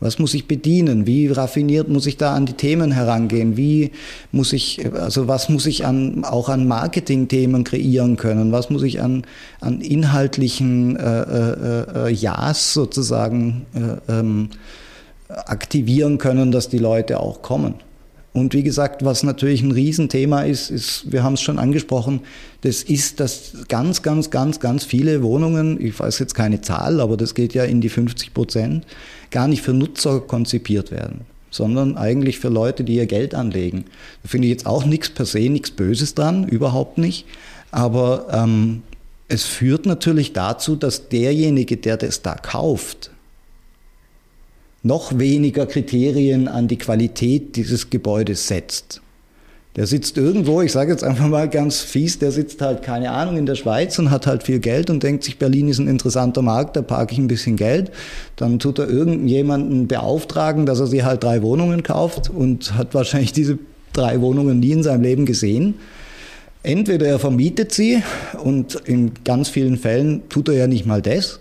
[0.00, 1.06] Was muss ich bedienen?
[1.06, 3.58] Wie raffiniert muss ich da an die Themen herangehen?
[3.58, 3.92] Wie
[4.32, 8.50] muss ich, also was muss ich an, auch an Marketingthemen kreieren können?
[8.50, 9.24] Was muss ich an,
[9.60, 14.48] an inhaltlichen äh, äh, äh Ja's sozusagen äh, ähm,
[15.28, 17.74] aktivieren können, dass die Leute auch kommen?
[18.32, 22.20] Und wie gesagt, was natürlich ein Riesenthema ist, ist, wir haben es schon angesprochen,
[22.60, 27.16] das ist, dass ganz, ganz, ganz, ganz viele Wohnungen, ich weiß jetzt keine Zahl, aber
[27.16, 28.86] das geht ja in die 50 Prozent,
[29.32, 33.86] gar nicht für Nutzer konzipiert werden, sondern eigentlich für Leute, die ihr Geld anlegen.
[34.22, 37.26] Da finde ich jetzt auch nichts per se, nichts Böses dran, überhaupt nicht.
[37.72, 38.82] Aber ähm,
[39.26, 43.09] es führt natürlich dazu, dass derjenige, der das da kauft,
[44.82, 49.02] noch weniger Kriterien an die Qualität dieses Gebäudes setzt.
[49.76, 53.36] Der sitzt irgendwo, ich sage jetzt einfach mal ganz fies, der sitzt halt, keine Ahnung,
[53.36, 56.42] in der Schweiz und hat halt viel Geld und denkt sich, Berlin ist ein interessanter
[56.42, 57.92] Markt, da parke ich ein bisschen Geld.
[58.34, 63.32] Dann tut er irgendjemanden beauftragen, dass er sich halt drei Wohnungen kauft und hat wahrscheinlich
[63.32, 63.58] diese
[63.92, 65.74] drei Wohnungen nie in seinem Leben gesehen.
[66.64, 68.02] Entweder er vermietet sie
[68.42, 71.38] und in ganz vielen Fällen tut er ja nicht mal das,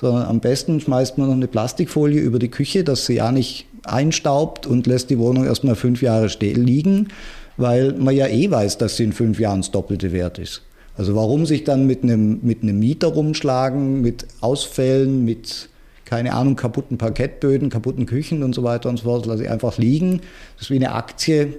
[0.00, 3.66] sondern am besten schmeißt man noch eine Plastikfolie über die Küche, dass sie ja nicht
[3.84, 7.08] einstaubt und lässt die Wohnung erstmal fünf Jahre liegen,
[7.56, 10.62] weil man ja eh weiß, dass sie in fünf Jahren das Doppelte wert ist.
[10.96, 15.68] Also warum sich dann mit einem, mit einem Mieter rumschlagen, mit Ausfällen, mit,
[16.04, 19.76] keine Ahnung, kaputten Parkettböden, kaputten Küchen und so weiter und so fort, lasse ich einfach
[19.76, 20.20] liegen.
[20.56, 21.54] Das ist wie eine Aktie.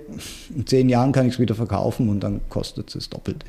[0.56, 3.46] In zehn Jahren kann ich es wieder verkaufen und dann kostet es das Doppelte.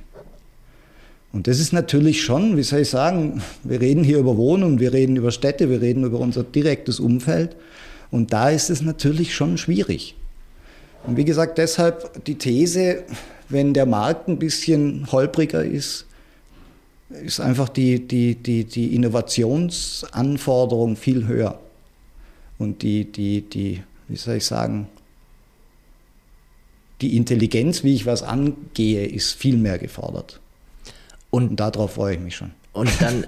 [1.33, 4.93] Und das ist natürlich schon, wie soll ich sagen, wir reden hier über Wohnen, wir
[4.93, 7.55] reden über Städte, wir reden über unser direktes Umfeld.
[8.11, 10.15] Und da ist es natürlich schon schwierig.
[11.07, 13.05] Und wie gesagt, deshalb die These,
[13.49, 16.07] wenn der Markt ein bisschen holpriger ist,
[17.11, 21.59] ist einfach die, die, die, die Innovationsanforderung viel höher.
[22.59, 24.89] Und die, die, die, wie soll ich sagen,
[27.01, 30.41] die Intelligenz, wie ich was angehe, ist viel mehr gefordert.
[31.31, 32.53] Und, darauf freue ich mich schon.
[32.73, 33.27] Und dann,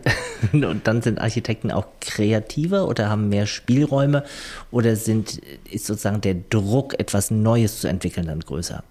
[0.64, 4.24] und dann sind Architekten auch kreativer oder haben mehr Spielräume
[4.70, 8.82] oder sind, ist sozusagen der Druck, etwas Neues zu entwickeln, dann größer?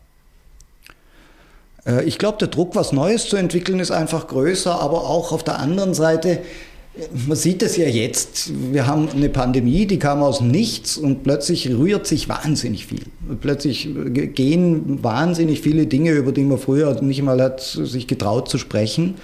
[1.86, 5.44] Äh, ich glaube, der Druck, was Neues zu entwickeln, ist einfach größer, aber auch auf
[5.44, 6.42] der anderen Seite,
[7.28, 11.70] man sieht es ja jetzt, wir haben eine Pandemie, die kam aus nichts und plötzlich
[11.70, 13.04] rührt sich wahnsinnig viel.
[13.42, 13.90] Plötzlich
[14.36, 19.16] gehen wahnsinnig viele Dinge, über die man früher nicht mal hat sich getraut zu sprechen.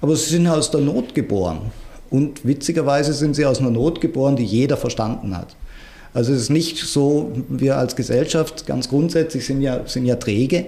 [0.00, 1.72] Aber sie sind aus der Not geboren.
[2.10, 5.56] Und witzigerweise sind sie aus einer Not geboren, die jeder verstanden hat.
[6.14, 10.66] Also es ist nicht so, wir als Gesellschaft ganz grundsätzlich sind ja, sind ja träge.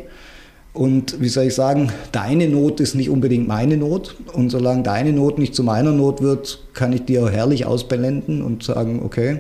[0.75, 4.17] Und wie soll ich sagen, deine Not ist nicht unbedingt meine Not.
[4.33, 8.65] Und solange deine Not nicht zu meiner Not wird, kann ich dir herrlich ausblenden und
[8.65, 9.39] sagen, okay,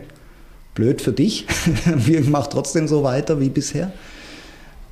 [0.77, 1.47] blöd für dich,
[1.97, 3.92] wir machen trotzdem so weiter wie bisher.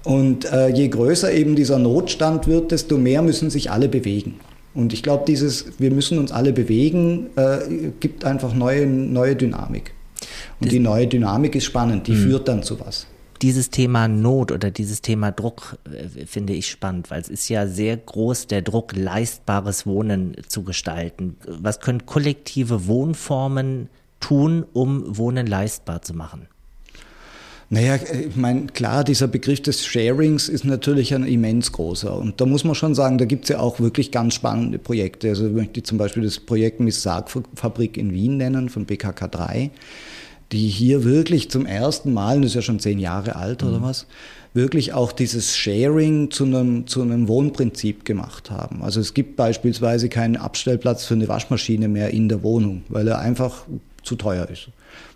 [0.02, 4.40] Und äh, je größer eben dieser Notstand wird, desto mehr müssen sich alle bewegen.
[4.74, 9.92] Und ich glaube, dieses, wir müssen uns alle bewegen, äh, gibt einfach neue, neue Dynamik.
[10.58, 12.24] Und das die neue Dynamik ist spannend, die mhm.
[12.24, 13.06] führt dann zu was
[13.42, 17.66] dieses Thema Not oder dieses Thema Druck äh, finde ich spannend, weil es ist ja
[17.66, 21.36] sehr groß der Druck, leistbares Wohnen zu gestalten.
[21.46, 23.88] Was können kollektive Wohnformen
[24.20, 26.46] tun, um Wohnen leistbar zu machen?
[27.68, 32.14] Naja, ich meine, klar, dieser Begriff des Sharings ist natürlich ein immens großer.
[32.14, 35.30] Und da muss man schon sagen, da gibt es ja auch wirklich ganz spannende Projekte.
[35.30, 39.70] Also ich möchte zum Beispiel das Projekt Miss Sargfabrik in Wien nennen von BKK 3
[40.52, 43.84] die hier wirklich zum ersten Mal, das ist ja schon zehn Jahre alt oder mhm.
[43.84, 44.06] was,
[44.54, 48.82] wirklich auch dieses Sharing zu einem, zu einem Wohnprinzip gemacht haben.
[48.82, 53.18] Also es gibt beispielsweise keinen Abstellplatz für eine Waschmaschine mehr in der Wohnung, weil er
[53.18, 53.64] einfach
[54.02, 54.68] zu teuer ist.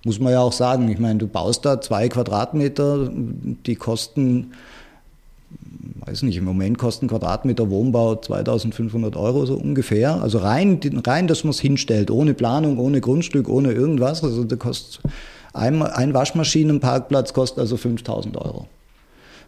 [0.04, 0.88] Muss man ja auch sagen.
[0.88, 4.52] Ich meine, du baust da zwei Quadratmeter, die kosten,
[5.94, 10.20] weiß nicht, im Moment kosten Quadratmeter Wohnbau 2500 Euro so ungefähr.
[10.22, 14.22] Also rein, rein dass man es hinstellt, ohne Planung, ohne Grundstück, ohne irgendwas.
[14.22, 15.00] Also da kostet
[15.52, 18.66] ein, ein Waschmaschinenparkplatz kostet also 5000 Euro.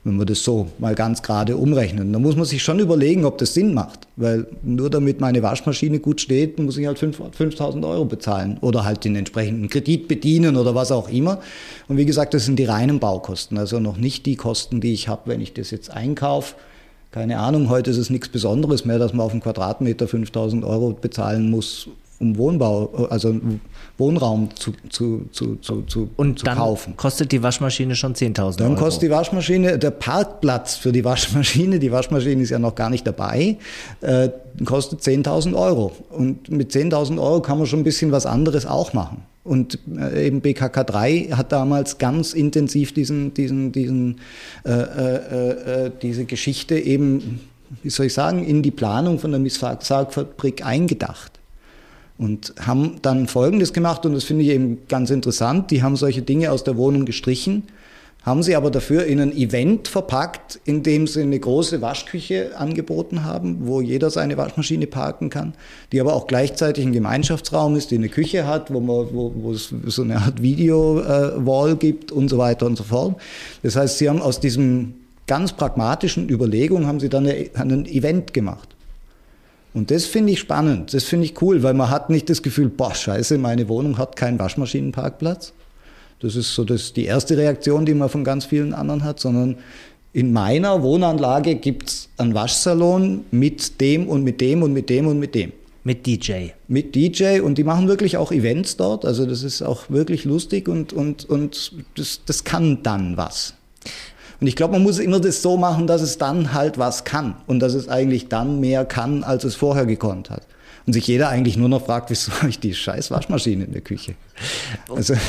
[0.05, 2.13] Wenn wir das so mal ganz gerade umrechnen.
[2.13, 4.07] Da muss man sich schon überlegen, ob das Sinn macht.
[4.17, 8.59] Weil nur damit meine Waschmaschine gut steht, muss ich halt 5000 Euro bezahlen.
[8.61, 11.41] Oder halt den entsprechenden Kredit bedienen oder was auch immer.
[11.89, 13.59] Und wie gesagt, das sind die reinen Baukosten.
[13.59, 16.55] Also noch nicht die Kosten, die ich habe, wenn ich das jetzt einkaufe.
[17.11, 20.91] Keine Ahnung, heute ist es nichts Besonderes mehr, dass man auf einen Quadratmeter 5000 Euro
[20.93, 21.89] bezahlen muss,
[22.21, 23.35] um Wohnbau, also
[23.97, 26.97] Wohnraum zu, zu, zu, zu, zu, Und zu dann kaufen.
[26.97, 28.53] kostet die Waschmaschine schon 10.000 Euro.
[28.53, 32.91] Dann kostet die Waschmaschine, der Parkplatz für die Waschmaschine, die Waschmaschine ist ja noch gar
[32.91, 33.57] nicht dabei,
[34.01, 34.29] äh,
[34.65, 35.93] kostet 10.000 Euro.
[36.11, 39.23] Und mit 10.000 Euro kann man schon ein bisschen was anderes auch machen.
[39.45, 44.21] Und äh, eben BKK 3 hat damals ganz intensiv diesen, diesen, diesen,
[44.65, 47.41] äh, äh, äh, diese Geschichte eben,
[47.83, 51.38] wie soll ich sagen, in die Planung von der Missfabrik eingedacht
[52.19, 55.71] und haben dann Folgendes gemacht und das finde ich eben ganz interessant.
[55.71, 57.63] Die haben solche Dinge aus der Wohnung gestrichen,
[58.25, 63.25] haben sie aber dafür in ein Event verpackt, in dem sie eine große Waschküche angeboten
[63.25, 65.55] haben, wo jeder seine Waschmaschine parken kann,
[65.93, 69.53] die aber auch gleichzeitig ein Gemeinschaftsraum ist, die eine Küche hat, wo, man, wo, wo
[69.53, 73.17] es so eine Art Video-Wall gibt und so weiter und so fort.
[73.63, 74.95] Das heißt, sie haben aus diesem
[75.29, 78.75] ganz pragmatischen Überlegung haben sie dann ein Event gemacht.
[79.75, 82.69] Und das finde ich spannend, das finde ich cool, weil man hat nicht das Gefühl,
[82.69, 85.53] boah, scheiße, meine Wohnung hat keinen Waschmaschinenparkplatz.
[86.21, 89.59] Das ist so das, die erste Reaktion, die man von ganz vielen anderen hat, sondern
[90.13, 95.07] in meiner Wohnanlage gibt es einen Waschsalon mit dem und mit dem und mit dem
[95.07, 95.53] und mit dem.
[95.85, 96.49] Mit DJ.
[96.67, 99.05] Mit DJ und die machen wirklich auch Events dort.
[99.05, 103.55] Also das ist auch wirklich lustig und, und, und das, das kann dann was.
[104.41, 107.35] Und ich glaube, man muss immer das so machen, dass es dann halt was kann
[107.47, 110.43] und dass es eigentlich dann mehr kann, als es vorher gekonnt hat.
[110.87, 113.83] Und sich jeder eigentlich nur noch fragt, wieso habe ich die scheiß Waschmaschine in der
[113.83, 114.15] Küche?
[114.89, 115.15] Also.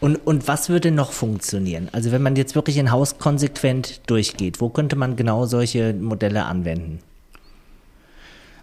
[0.00, 1.88] Und, und was würde noch funktionieren?
[1.92, 6.44] Also wenn man jetzt wirklich ein Haus konsequent durchgeht, wo könnte man genau solche Modelle
[6.44, 6.98] anwenden?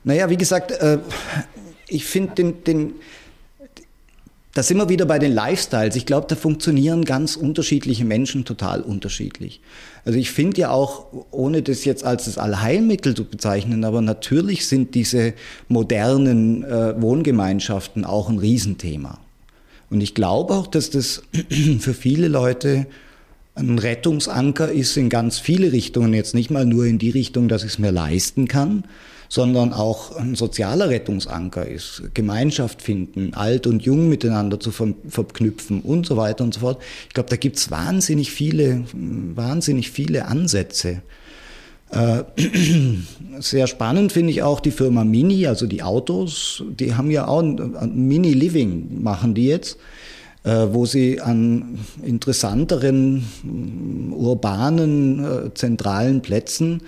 [0.03, 0.99] Naja, wie gesagt, äh,
[1.87, 2.93] ich finde den, den,
[4.53, 5.95] da sind wir wieder bei den Lifestyles.
[5.95, 9.61] Ich glaube, da funktionieren ganz unterschiedliche Menschen total unterschiedlich.
[10.03, 14.67] Also ich finde ja auch, ohne das jetzt als das Allheilmittel zu bezeichnen, aber natürlich
[14.67, 15.33] sind diese
[15.69, 19.19] modernen äh, Wohngemeinschaften auch ein Riesenthema.
[19.89, 21.23] Und ich glaube auch, dass das
[21.79, 22.87] für viele Leute
[23.55, 27.63] ein Rettungsanker ist in ganz viele Richtungen, jetzt nicht mal nur in die Richtung, dass
[27.63, 28.83] ich es mir leisten kann,
[29.31, 32.03] sondern auch ein sozialer Rettungsanker ist.
[32.13, 36.81] Gemeinschaft finden, alt und jung miteinander zu ver verknüpfen und so weiter und so fort.
[37.07, 41.01] Ich glaube, da gibt es wahnsinnig viele, wahnsinnig viele Ansätze.
[41.91, 42.23] Äh,
[43.39, 47.41] sehr spannend finde ich auch die Firma Mini, also die Autos, die haben ja auch
[47.41, 49.77] Mini-Living, machen die jetzt
[50.43, 53.23] äh, wo sie an interessanteren
[54.11, 56.81] urbanen, äh, zentralen Plätzen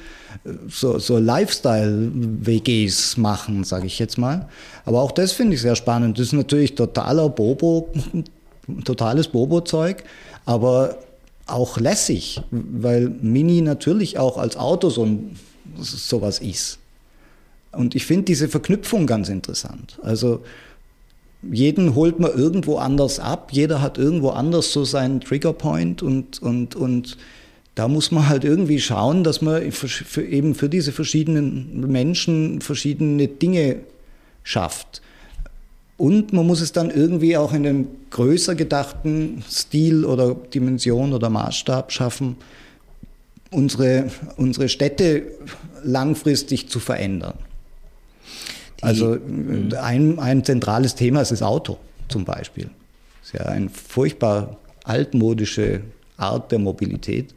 [0.68, 4.48] so, so Lifestyle-WGs machen, sage ich jetzt mal.
[4.86, 6.18] Aber auch das finde ich sehr spannend.
[6.18, 7.90] Das ist natürlich totaler Bobo,
[8.84, 10.04] totales Bobo-Zeug,
[10.46, 10.98] aber
[11.46, 15.38] auch lässig, weil Mini natürlich auch als Auto so ein,
[15.78, 16.80] sowas ist.
[17.72, 20.00] Und ich finde diese Verknüpfung ganz interessant.
[20.04, 20.44] Also
[21.52, 26.76] jeden holt man irgendwo anders ab, jeder hat irgendwo anders so seinen Triggerpoint und, und,
[26.76, 27.18] und
[27.76, 33.28] da muss man halt irgendwie schauen, dass man für, eben für diese verschiedenen Menschen verschiedene
[33.28, 33.78] Dinge
[34.44, 35.02] schafft.
[35.98, 41.30] Und man muss es dann irgendwie auch in einem größer gedachten Stil oder Dimension oder
[41.30, 42.36] Maßstab schaffen,
[43.52, 45.24] unsere, unsere Städte
[45.84, 47.36] langfristig zu verändern.
[48.80, 49.18] Die, also
[49.80, 52.70] ein, ein zentrales Thema ist das Auto zum Beispiel.
[53.22, 55.82] Das ist ja eine furchtbar altmodische
[56.18, 57.34] Art der Mobilität.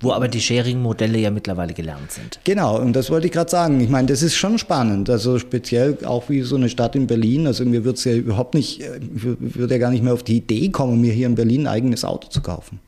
[0.00, 2.40] Wo aber die Sharing-Modelle ja mittlerweile gelernt sind.
[2.44, 3.80] Genau, und das wollte ich gerade sagen.
[3.80, 5.08] Ich meine, das ist schon spannend.
[5.08, 7.46] Also speziell auch wie so eine Stadt in Berlin.
[7.46, 10.38] Also mir wird es ja überhaupt nicht, ich würde ja gar nicht mehr auf die
[10.38, 12.80] Idee kommen, mir hier in Berlin ein eigenes Auto zu kaufen.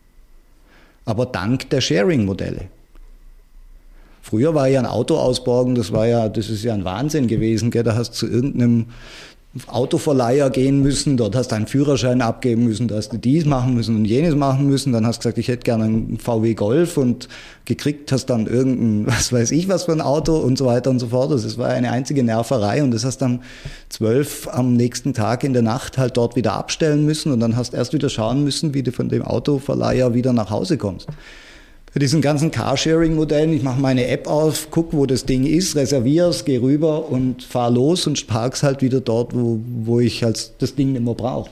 [1.04, 2.62] Aber dank der Sharing-Modelle.
[4.20, 7.70] Früher war ja ein Auto ausborgen, das war ja, das ist ja ein Wahnsinn gewesen.
[7.70, 7.84] Gell?
[7.84, 8.86] Da hast du zu irgendeinem
[9.66, 13.74] Autoverleiher gehen müssen, dort hast du einen Führerschein abgeben müssen, da hast du dies machen
[13.74, 16.96] müssen und jenes machen müssen, dann hast du gesagt, ich hätte gerne einen VW Golf
[16.96, 17.28] und
[17.64, 20.98] gekriegt hast dann irgendein, was weiß ich was für ein Auto und so weiter und
[20.98, 21.30] so fort.
[21.30, 23.42] Das war eine einzige Nerverei und das hast dann
[23.88, 27.74] zwölf am nächsten Tag in der Nacht halt dort wieder abstellen müssen und dann hast
[27.74, 31.08] erst wieder schauen müssen, wie du von dem Autoverleiher wieder nach Hause kommst
[31.98, 33.52] diesen ganzen Carsharing-Modellen.
[33.52, 37.42] Ich mache meine App auf, gucke, wo das Ding ist, reserviere es, gehe rüber und
[37.42, 41.04] fahre los und parke es halt wieder dort, wo, wo ich halt das Ding nicht
[41.04, 41.50] mehr brauche.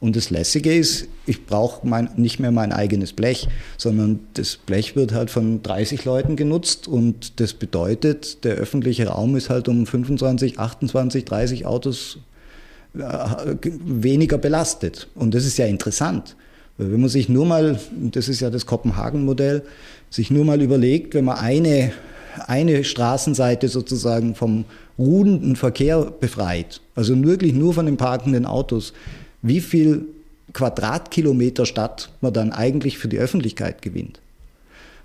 [0.00, 5.12] Und das Lässige ist, ich brauche nicht mehr mein eigenes Blech, sondern das Blech wird
[5.12, 10.58] halt von 30 Leuten genutzt und das bedeutet, der öffentliche Raum ist halt um 25,
[10.58, 12.18] 28, 30 Autos
[12.96, 15.08] äh, weniger belastet.
[15.16, 16.36] Und das ist ja interessant.
[16.78, 19.62] Wenn man sich nur mal, das ist ja das Kopenhagen-Modell,
[20.10, 21.92] sich nur mal überlegt, wenn man eine,
[22.46, 24.64] eine Straßenseite sozusagen vom
[24.96, 28.92] ruhenden Verkehr befreit, also wirklich nur von den parkenden Autos,
[29.42, 30.06] wie viel
[30.52, 34.20] Quadratkilometer Stadt man dann eigentlich für die Öffentlichkeit gewinnt.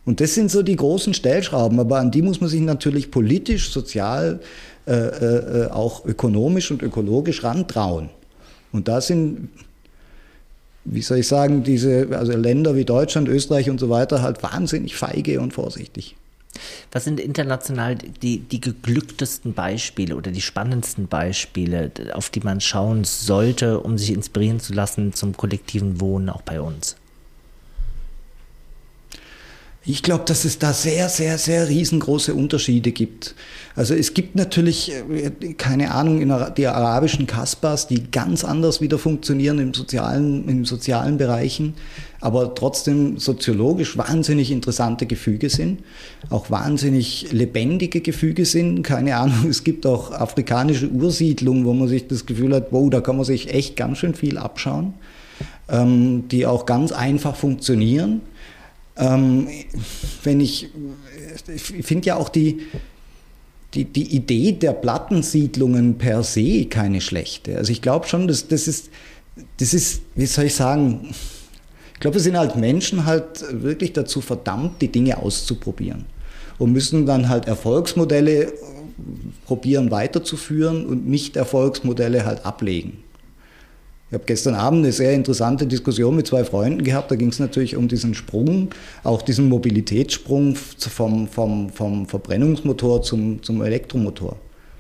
[0.06, 3.72] Und das sind so die großen Stellschrauben, aber an die muss man sich natürlich politisch,
[3.72, 4.42] sozial,
[4.86, 8.10] äh, äh, auch ökonomisch und ökologisch rantrauen.
[8.72, 9.50] Und da sind
[10.86, 14.96] wie soll ich sagen, diese also Länder wie Deutschland, Österreich und so weiter halt wahnsinnig
[14.96, 16.16] feige und vorsichtig.
[16.92, 23.04] Was sind international die, die geglücktesten Beispiele oder die spannendsten Beispiele, auf die man schauen
[23.04, 26.96] sollte, um sich inspirieren zu lassen zum kollektiven Wohnen auch bei uns?
[29.86, 33.36] Ich glaube, dass es da sehr, sehr, sehr riesengroße Unterschiede gibt.
[33.76, 38.98] Also es gibt natürlich, äh, keine Ahnung, in die arabischen Kasbahs, die ganz anders wieder
[38.98, 41.74] funktionieren im sozialen, in sozialen Bereichen,
[42.22, 45.82] aber trotzdem soziologisch wahnsinnig interessante Gefüge sind,
[46.30, 48.84] auch wahnsinnig lebendige Gefüge sind.
[48.84, 53.02] Keine Ahnung, es gibt auch afrikanische Ursiedlungen, wo man sich das Gefühl hat, wow, da
[53.02, 54.94] kann man sich echt ganz schön viel abschauen,
[55.68, 58.22] ähm, die auch ganz einfach funktionieren
[58.98, 59.48] ähm,
[60.24, 60.70] wenn ich,
[61.48, 62.62] ich finde ja auch die,
[63.74, 67.58] die, die Idee der Plattensiedlungen per se keine schlechte.
[67.58, 68.90] Also ich glaube schon, dass das ist,
[69.58, 71.14] das ist, wie soll ich sagen,
[71.94, 76.06] ich glaube, wir sind halt Menschen halt wirklich dazu verdammt, die Dinge auszuprobieren.
[76.60, 78.54] Und müssen dann halt Erfolgsmodelle
[79.46, 83.04] probieren weiterzuführen und nicht Erfolgsmodelle halt ablegen.
[84.14, 87.10] Ich habe gestern Abend eine sehr interessante Diskussion mit zwei Freunden gehabt.
[87.10, 88.70] Da ging es natürlich um diesen Sprung,
[89.04, 94.38] auch diesen Mobilitätssprung vom, vom, vom Verbrennungsmotor zum, zum Elektromotor.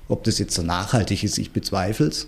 [0.08, 2.28] Ob das jetzt so nachhaltig ist, ich bezweifle es.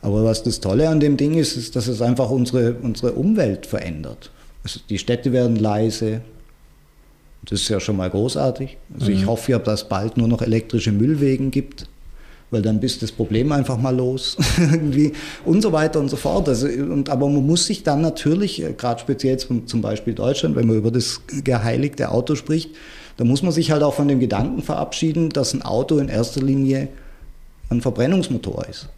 [0.00, 3.66] Aber was das Tolle an dem Ding ist, ist, dass es einfach unsere, unsere Umwelt
[3.66, 4.30] verändert.
[4.62, 6.20] Also die Städte werden leise.
[7.46, 8.76] Das ist ja schon mal großartig.
[8.96, 9.16] Also mhm.
[9.16, 11.88] ich hoffe ja, dass es bald nur noch elektrische Müllwegen gibt
[12.54, 15.12] weil dann bist das Problem einfach mal los irgendwie
[15.44, 16.48] und so weiter und so fort.
[16.48, 20.54] Also, und, aber man muss sich dann natürlich, äh, gerade speziell zum, zum Beispiel Deutschland,
[20.56, 22.70] wenn man über das geheiligte Auto spricht,
[23.16, 26.40] da muss man sich halt auch von dem Gedanken verabschieden, dass ein Auto in erster
[26.40, 26.88] Linie
[27.70, 28.88] ein Verbrennungsmotor ist.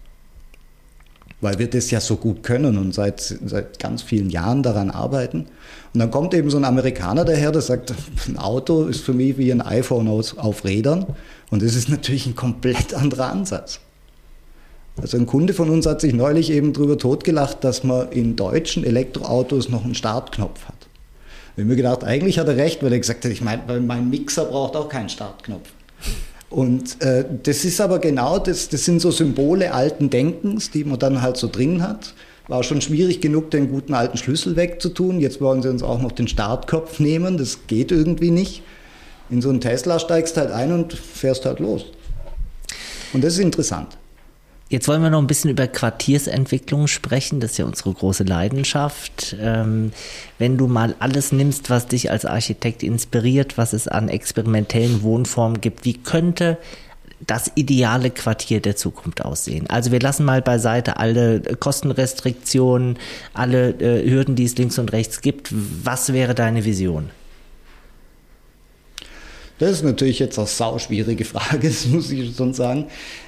[1.46, 5.46] Weil wir das ja so gut können und seit, seit ganz vielen Jahren daran arbeiten.
[5.94, 7.94] Und dann kommt eben so ein Amerikaner daher, der sagt,
[8.26, 11.06] ein Auto ist für mich wie ein iPhone auf, auf Rädern.
[11.52, 13.78] Und das ist natürlich ein komplett anderer Ansatz.
[15.00, 18.82] Also ein Kunde von uns hat sich neulich eben darüber totgelacht, dass man in deutschen
[18.82, 20.88] Elektroautos noch einen Startknopf hat.
[21.54, 24.10] Ich habe mir gedacht, eigentlich hat er recht, weil er gesagt hat, ich meine, mein
[24.10, 25.68] Mixer braucht auch keinen Startknopf.
[26.48, 30.98] Und äh, das ist aber genau, das, das sind so Symbole alten Denkens, die man
[30.98, 32.14] dann halt so drin hat.
[32.48, 35.20] War schon schwierig genug, den guten alten Schlüssel wegzutun.
[35.20, 37.38] Jetzt wollen sie uns auch noch den Startkopf nehmen.
[37.38, 38.62] Das geht irgendwie nicht
[39.30, 41.86] in so einen Tesla steigst halt ein und fährst halt los.
[43.12, 43.96] Und das ist interessant.
[44.68, 47.38] Jetzt wollen wir noch ein bisschen über Quartiersentwicklung sprechen.
[47.38, 49.36] Das ist ja unsere große Leidenschaft.
[49.40, 49.92] Ähm,
[50.38, 55.60] wenn du mal alles nimmst, was dich als Architekt inspiriert, was es an experimentellen Wohnformen
[55.60, 56.58] gibt, wie könnte
[57.24, 59.70] das ideale Quartier der Zukunft aussehen?
[59.70, 62.98] Also wir lassen mal beiseite alle Kostenrestriktionen,
[63.34, 65.48] alle äh, Hürden, die es links und rechts gibt.
[65.52, 67.10] Was wäre deine Vision?
[69.58, 72.86] Das ist natürlich jetzt eine sauschwierige Frage, das muss ich schon sagen.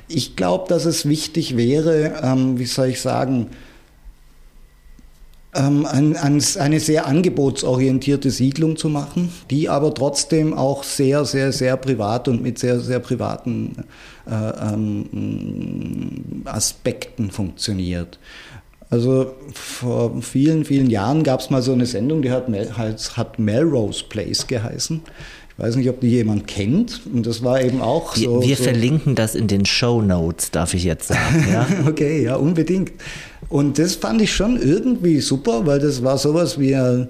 [0.08, 3.48] Ich glaube, dass es wichtig wäre, ähm, wie soll ich sagen,
[5.54, 11.52] ähm, ein, ein, eine sehr angebotsorientierte Siedlung zu machen, die aber trotzdem auch sehr, sehr,
[11.52, 13.84] sehr privat und mit sehr, sehr privaten
[14.26, 18.18] äh, ähm, Aspekten funktioniert.
[18.90, 23.38] Also vor vielen, vielen Jahren gab es mal so eine Sendung, die hat, Mel, hat
[23.38, 25.02] Melrose Place geheißen
[25.58, 27.02] weiß nicht, ob die jemand kennt.
[27.12, 28.40] Und das war eben auch so.
[28.40, 31.46] Wir, wir so verlinken das in den Show Notes, darf ich jetzt sagen.
[31.52, 31.66] Ja?
[31.86, 32.92] okay, ja, unbedingt.
[33.48, 37.08] Und das fand ich schon irgendwie super, weil das war sowas wie ein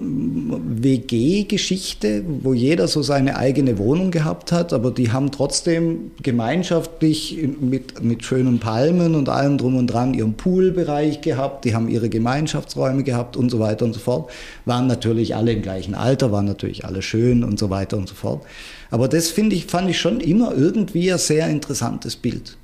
[0.00, 8.00] WG-Geschichte, wo jeder so seine eigene Wohnung gehabt hat, aber die haben trotzdem gemeinschaftlich mit,
[8.00, 13.02] mit schönen Palmen und allem drum und dran ihren Poolbereich gehabt, die haben ihre Gemeinschaftsräume
[13.02, 14.30] gehabt und so weiter und so fort.
[14.66, 18.14] Waren natürlich alle im gleichen Alter, waren natürlich alle schön und so weiter und so
[18.14, 18.44] fort.
[18.92, 22.56] Aber das finde ich, fand ich schon immer irgendwie ein sehr interessantes Bild.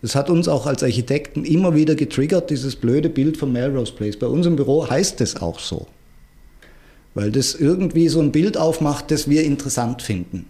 [0.00, 4.16] Das hat uns auch als Architekten immer wieder getriggert, dieses blöde Bild von Melrose Place.
[4.16, 5.86] Bei uns im Büro heißt es auch so
[7.18, 10.46] weil das irgendwie so ein Bild aufmacht, das wir interessant finden.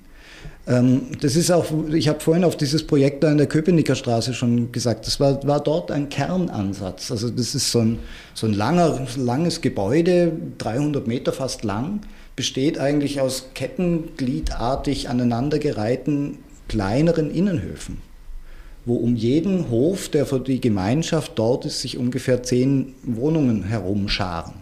[0.67, 4.35] Ähm, das ist auch, ich habe vorhin auf dieses Projekt da in der Köpenicker Straße
[4.35, 7.11] schon gesagt, das war, war dort ein Kernansatz.
[7.11, 7.99] Also das ist so ein,
[8.35, 12.01] so ein langer, langes Gebäude, 300 Meter fast lang,
[12.37, 16.37] besteht eigentlich aus kettengliedartig aneinandergereihten
[16.69, 17.97] kleineren Innenhöfen,
[18.85, 24.53] wo um jeden Hof, der für die Gemeinschaft dort ist, sich ungefähr zehn Wohnungen herumscharen.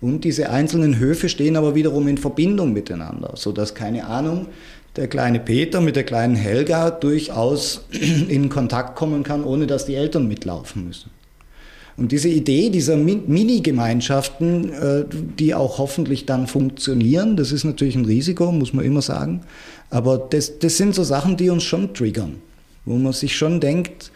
[0.00, 4.46] Und diese einzelnen Höfe stehen aber wiederum in Verbindung miteinander, sodass, keine Ahnung,
[4.96, 7.86] der kleine Peter mit der kleinen Helga durchaus
[8.28, 11.10] in Kontakt kommen kann, ohne dass die Eltern mitlaufen müssen.
[11.98, 15.04] Und diese Idee dieser Mini-Gemeinschaften, äh,
[15.38, 19.40] die auch hoffentlich dann funktionieren, das ist natürlich ein Risiko, muss man immer sagen.
[19.88, 22.36] Aber das, das sind so Sachen, die uns schon triggern,
[22.84, 24.10] wo man sich schon denkt,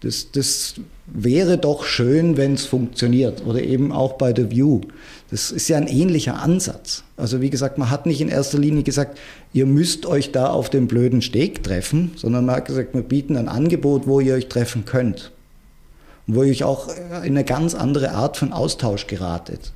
[0.00, 0.74] das, das
[1.06, 3.46] wäre doch schön, wenn es funktioniert.
[3.46, 4.82] Oder eben auch bei der View.
[5.30, 7.02] Das ist ja ein ähnlicher Ansatz.
[7.16, 9.18] Also wie gesagt, man hat nicht in erster Linie gesagt,
[9.52, 13.36] ihr müsst euch da auf dem blöden Steg treffen, sondern man hat gesagt, wir bieten
[13.36, 15.32] ein Angebot, wo ihr euch treffen könnt.
[16.26, 19.72] Und wo ihr euch auch in eine ganz andere Art von Austausch geratet.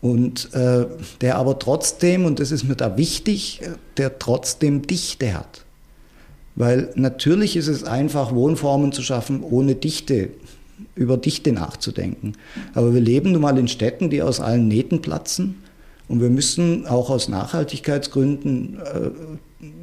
[0.00, 0.86] Und äh,
[1.20, 3.62] der aber trotzdem, und das ist mir da wichtig,
[3.96, 5.65] der trotzdem Dichte hat.
[6.56, 10.30] Weil natürlich ist es einfach, Wohnformen zu schaffen, ohne Dichte
[10.94, 12.32] über Dichte nachzudenken.
[12.74, 15.62] Aber wir leben nun mal in Städten, die aus allen Nähten platzen.
[16.08, 19.10] Und wir müssen auch aus Nachhaltigkeitsgründen äh,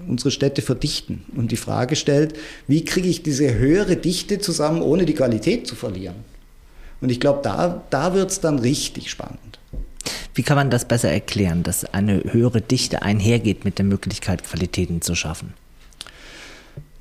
[0.08, 1.26] unsere Städte verdichten.
[1.36, 2.36] Und die Frage stellt,
[2.68, 6.16] wie kriege ich diese höhere Dichte zusammen, ohne die Qualität zu verlieren?
[7.02, 9.60] Und ich glaube, da, da wird es dann richtig spannend.
[10.34, 15.02] Wie kann man das besser erklären, dass eine höhere Dichte einhergeht mit der Möglichkeit, Qualitäten
[15.02, 15.54] zu schaffen?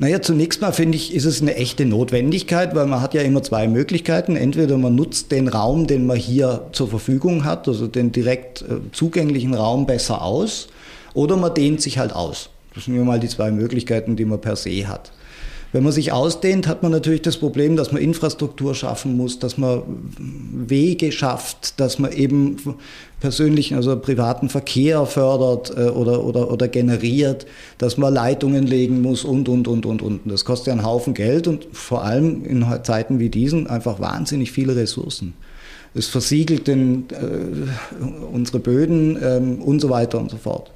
[0.03, 3.40] Naja, zunächst mal finde ich, ist es eine echte Notwendigkeit, weil man hat ja immer
[3.44, 4.34] zwei Möglichkeiten.
[4.34, 8.80] Entweder man nutzt den Raum, den man hier zur Verfügung hat, also den direkt äh,
[8.90, 10.66] zugänglichen Raum besser aus,
[11.14, 12.50] oder man dehnt sich halt aus.
[12.74, 15.12] Das sind ja mal die zwei Möglichkeiten, die man per se hat.
[15.72, 19.56] Wenn man sich ausdehnt, hat man natürlich das Problem, dass man Infrastruktur schaffen muss, dass
[19.56, 19.82] man
[20.18, 22.56] Wege schafft, dass man eben
[23.20, 27.46] persönlichen, also privaten Verkehr fördert äh, oder, oder, oder generiert,
[27.78, 30.20] dass man Leitungen legen muss und, und, und, und, und.
[30.26, 34.52] Das kostet ja einen Haufen Geld und vor allem in Zeiten wie diesen einfach wahnsinnig
[34.52, 35.32] viele Ressourcen.
[35.94, 40.70] Es versiegelt den, äh, unsere Böden ähm, und so weiter und so fort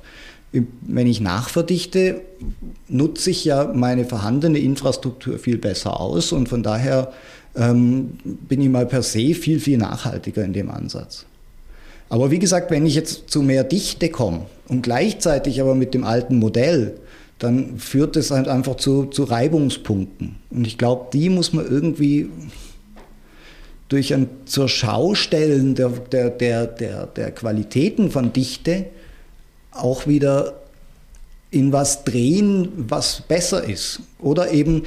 [0.53, 2.23] wenn ich nachverdichte,
[2.89, 7.13] nutze ich ja meine vorhandene Infrastruktur viel besser aus und von daher
[7.57, 11.27] ähm, bin ich mal per se viel, viel nachhaltiger in dem Ansatz.
[12.09, 16.05] Aber wie gesagt, wenn ich jetzt zu mehr Dichte komme und gleichzeitig aber mit dem
[16.05, 16.99] alten Modell,
[17.39, 20.37] dann führt es halt einfach zu, zu Reibungspunkten.
[20.51, 22.31] Und ich glaube, die muss man irgendwie
[23.89, 28.87] durch ein zur Schaustellen der, der, der, der, der Qualitäten von Dichte
[29.79, 30.55] auch wieder
[31.51, 34.01] in was drehen, was besser ist.
[34.19, 34.83] Oder eben,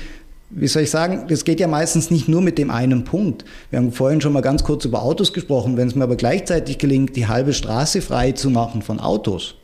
[0.49, 3.45] wie soll ich sagen, das geht ja meistens nicht nur mit dem einen Punkt.
[3.69, 5.77] Wir haben vorhin schon mal ganz kurz über Autos gesprochen.
[5.77, 9.55] Wenn es mir aber gleichzeitig gelingt, die halbe Straße frei zu machen von Autos,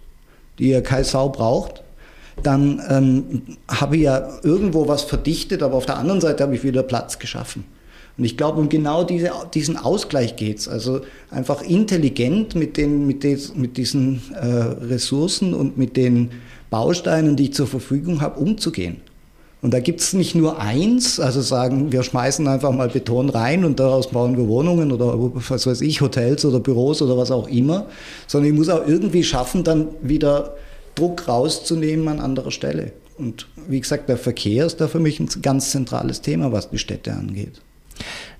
[0.57, 1.83] die ja keine Sau braucht,
[2.43, 6.63] dann ähm, habe ich ja irgendwo was verdichtet, aber auf der anderen Seite habe ich
[6.63, 7.65] wieder Platz geschaffen.
[8.17, 10.67] Und ich glaube, um genau diese, diesen Ausgleich geht es.
[10.67, 11.01] Also
[11.31, 16.31] einfach intelligent mit, den, mit, des, mit diesen äh, Ressourcen und mit den
[16.69, 19.01] Bausteinen, die ich zur Verfügung habe, umzugehen.
[19.61, 23.65] Und da gibt es nicht nur eins, also sagen, wir schmeißen einfach mal Beton rein
[23.65, 27.47] und daraus bauen wir Wohnungen oder was weiß ich, Hotels oder Büros oder was auch
[27.47, 27.87] immer,
[28.27, 30.55] sondern ich muss auch irgendwie schaffen, dann wieder
[30.93, 32.93] Druck rauszunehmen an anderer Stelle.
[33.17, 36.77] Und wie gesagt, der Verkehr ist da für mich ein ganz zentrales Thema, was die
[36.77, 37.61] Städte angeht.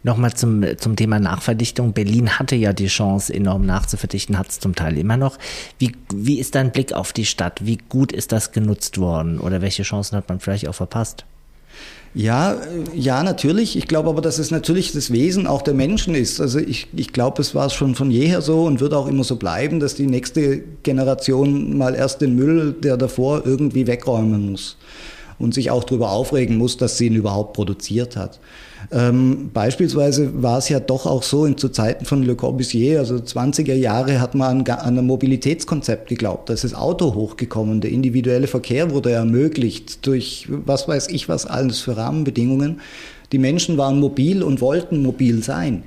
[0.06, 1.94] Nochmal zum, zum Thema Nachverdichtung.
[1.94, 5.40] Berlin hatte ja die Chance, enorm nachzuverdichten, hat es zum Teil immer noch.
[5.80, 7.66] Wie, wie ist dein Blick auf die Stadt?
[7.66, 9.40] Wie gut ist das genutzt worden?
[9.40, 11.26] Oder welche Chancen hat man vielleicht auch verpasst?
[12.14, 12.58] Ja, äh,
[12.94, 13.76] ja, natürlich.
[13.76, 16.40] Ich glaube aber, dass es natürlich das Wesen auch der Menschen ist.
[16.40, 19.38] Also ich, ich glaube, es war schon von jeher so und wird auch immer so
[19.38, 24.78] bleiben, dass die nächste Generation mal erst den Müll, der davor irgendwie wegräumen muss
[25.40, 28.40] und sich auch darüber aufregen muss, dass sie ihn überhaupt produziert hat.
[28.92, 33.16] Ähm, beispielsweise war es ja doch auch so, in, zu Zeiten von Le Corbusier, also
[33.16, 36.50] 20er Jahre, hat man an, an ein Mobilitätskonzept geglaubt.
[36.50, 41.46] Da ist das Auto hochgekommen, der individuelle Verkehr wurde ermöglicht durch was weiß ich was
[41.46, 42.82] alles für Rahmenbedingungen.
[43.32, 45.84] Die Menschen waren mobil und wollten mobil sein.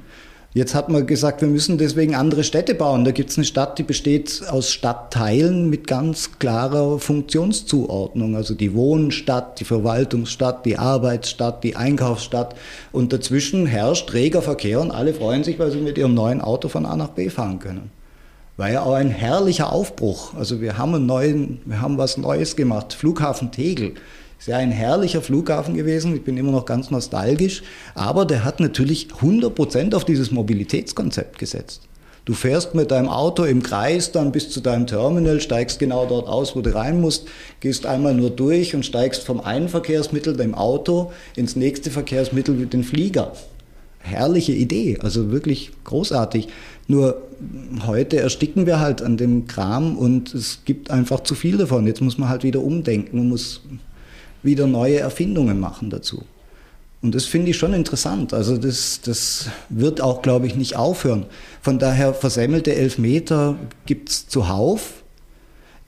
[0.55, 3.05] Jetzt hat man gesagt, wir müssen deswegen andere Städte bauen.
[3.05, 8.35] Da gibt es eine Stadt, die besteht aus Stadtteilen mit ganz klarer Funktionszuordnung.
[8.35, 12.57] Also die Wohnstadt, die Verwaltungsstadt, die Arbeitsstadt, die Einkaufsstadt.
[12.93, 16.69] Und dazwischen herrscht reger Verkehr und alle freuen sich, weil sie mit ihrem neuen Auto
[16.69, 17.91] von A nach B fahren können.
[18.57, 20.35] War ja auch ein herrlicher Aufbruch.
[20.35, 22.95] Also wir haben, einen neuen, wir haben was Neues gemacht.
[22.95, 23.95] Flughafen Tegel
[24.39, 26.15] ist ja ein herrlicher Flughafen gewesen.
[26.15, 27.63] Ich bin immer noch ganz nostalgisch.
[27.95, 31.83] Aber der hat natürlich 100 Prozent auf dieses Mobilitätskonzept gesetzt.
[32.25, 36.29] Du fährst mit deinem Auto im Kreis dann bis zu deinem Terminal, steigst genau dort
[36.29, 37.27] aus, wo du rein musst,
[37.61, 42.75] gehst einmal nur durch und steigst vom einen Verkehrsmittel, dem Auto, ins nächste Verkehrsmittel mit
[42.75, 43.33] dem Flieger.
[44.01, 46.49] Herrliche Idee, also wirklich großartig.
[46.87, 47.23] Nur
[47.87, 51.87] heute ersticken wir halt an dem Kram und es gibt einfach zu viel davon.
[51.87, 53.63] Jetzt muss man halt wieder umdenken, man muss
[54.43, 56.25] wieder neue Erfindungen machen dazu.
[57.01, 58.35] Und das finde ich schon interessant.
[58.35, 61.27] Also das, das wird auch, glaube ich, nicht aufhören.
[61.63, 65.05] Von daher versemmelte Elfmeter gibt es zuhauf.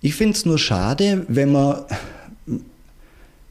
[0.00, 1.84] Ich finde es nur schade, wenn man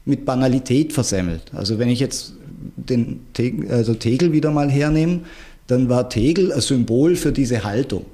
[0.04, 1.52] mit Banalität versemmelt.
[1.54, 2.32] Also wenn ich jetzt
[2.76, 5.20] den Tegel, also Tegel wieder mal hernehme,
[5.66, 8.06] dann war Tegel ein Symbol für diese Haltung.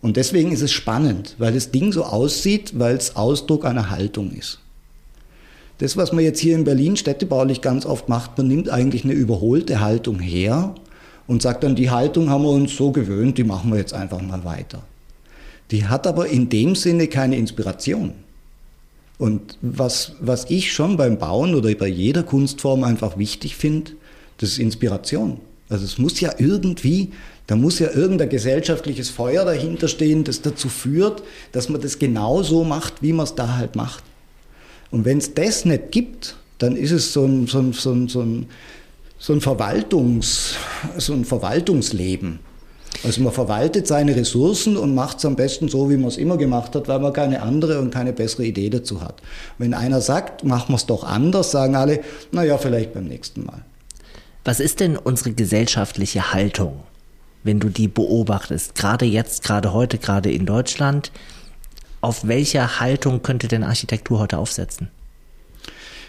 [0.00, 4.30] Und deswegen ist es spannend, weil das Ding so aussieht, weil es Ausdruck einer Haltung
[4.30, 4.60] ist.
[5.78, 9.12] Das, was man jetzt hier in Berlin städtebaulich ganz oft macht, man nimmt eigentlich eine
[9.12, 10.74] überholte Haltung her
[11.28, 14.20] und sagt dann, die Haltung haben wir uns so gewöhnt, die machen wir jetzt einfach
[14.20, 14.82] mal weiter.
[15.70, 18.12] Die hat aber in dem Sinne keine Inspiration.
[19.18, 23.92] Und was, was ich schon beim Bauen oder bei jeder Kunstform einfach wichtig finde,
[24.38, 25.40] das ist Inspiration.
[25.68, 27.10] Also es muss ja irgendwie,
[27.46, 31.22] da muss ja irgendein gesellschaftliches Feuer dahinter stehen, das dazu führt,
[31.52, 34.02] dass man das genau so macht, wie man es da halt macht.
[34.90, 38.08] Und wenn es das nicht gibt, dann ist es so ein, so ein, so ein,
[38.08, 38.46] so ein,
[39.18, 40.54] so ein, Verwaltungs,
[40.96, 42.40] so ein Verwaltungsleben.
[43.04, 46.36] Also man verwaltet seine Ressourcen und macht es am besten so, wie man es immer
[46.36, 49.22] gemacht hat, weil man keine andere und keine bessere Idee dazu hat.
[49.58, 52.00] Wenn einer sagt, machen wir es doch anders, sagen alle,
[52.32, 53.62] naja, vielleicht beim nächsten Mal.
[54.44, 56.80] Was ist denn unsere gesellschaftliche Haltung,
[57.44, 61.12] wenn du die beobachtest, gerade jetzt, gerade heute, gerade in Deutschland?
[62.00, 64.88] Auf welcher Haltung könnte denn Architektur heute aufsetzen?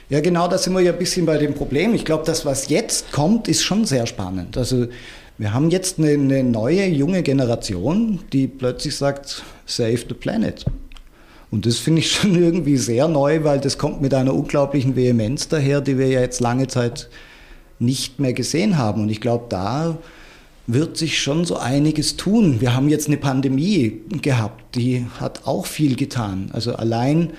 [0.09, 1.93] Ja, genau, da sind wir ja ein bisschen bei dem Problem.
[1.93, 4.57] Ich glaube, das, was jetzt kommt, ist schon sehr spannend.
[4.57, 4.87] Also
[5.37, 10.65] wir haben jetzt eine, eine neue, junge Generation, die plötzlich sagt, save the planet.
[11.51, 15.47] Und das finde ich schon irgendwie sehr neu, weil das kommt mit einer unglaublichen Vehemenz
[15.47, 17.09] daher, die wir ja jetzt lange Zeit
[17.79, 19.03] nicht mehr gesehen haben.
[19.03, 19.97] Und ich glaube, da
[20.73, 22.61] wird sich schon so einiges tun.
[22.61, 26.51] Wir haben jetzt eine Pandemie gehabt, die hat auch viel getan.
[26.53, 27.31] Also allein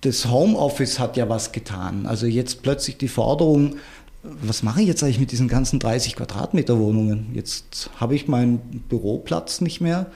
[0.00, 2.06] das Homeoffice hat ja was getan.
[2.06, 3.76] Also jetzt plötzlich die Forderung,
[4.22, 7.26] was mache ich jetzt eigentlich mit diesen ganzen 30 Quadratmeter Wohnungen?
[7.34, 10.06] Jetzt habe ich meinen Büroplatz nicht mehr,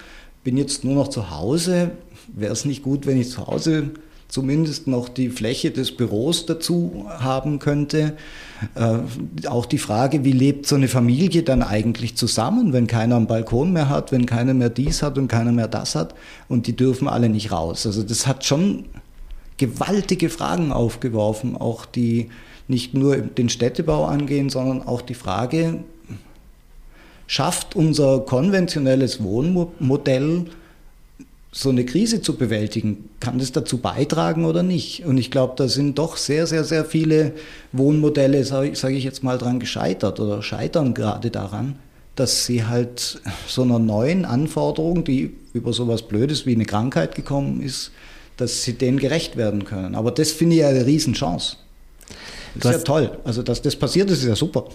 [0.42, 1.90] bin jetzt nur noch zu Hause.
[2.28, 3.90] Wäre es nicht gut, wenn ich zu Hause
[4.34, 8.16] zumindest noch die Fläche des Büros dazu haben könnte.
[8.74, 13.28] Äh, auch die Frage, wie lebt so eine Familie dann eigentlich zusammen, wenn keiner einen
[13.28, 16.16] Balkon mehr hat, wenn keiner mehr dies hat und keiner mehr das hat
[16.48, 17.86] und die dürfen alle nicht raus.
[17.86, 18.86] Also das hat schon
[19.56, 22.28] gewaltige Fragen aufgeworfen, auch die
[22.66, 25.84] nicht nur den Städtebau angehen, sondern auch die Frage,
[27.28, 30.46] schafft unser konventionelles Wohnmodell
[31.56, 35.06] so eine Krise zu bewältigen, kann das dazu beitragen oder nicht?
[35.06, 37.32] Und ich glaube, da sind doch sehr, sehr, sehr viele
[37.70, 41.76] Wohnmodelle, sage sag ich jetzt mal, dran gescheitert oder scheitern gerade daran,
[42.16, 47.62] dass sie halt so einer neuen Anforderung, die über sowas Blödes wie eine Krankheit gekommen
[47.62, 47.92] ist,
[48.36, 49.94] dass sie denen gerecht werden können.
[49.94, 51.56] Aber das finde ich eine Riesenchance.
[52.54, 53.18] Das ist ja toll.
[53.24, 54.66] Also, dass das passiert ist, ist ja super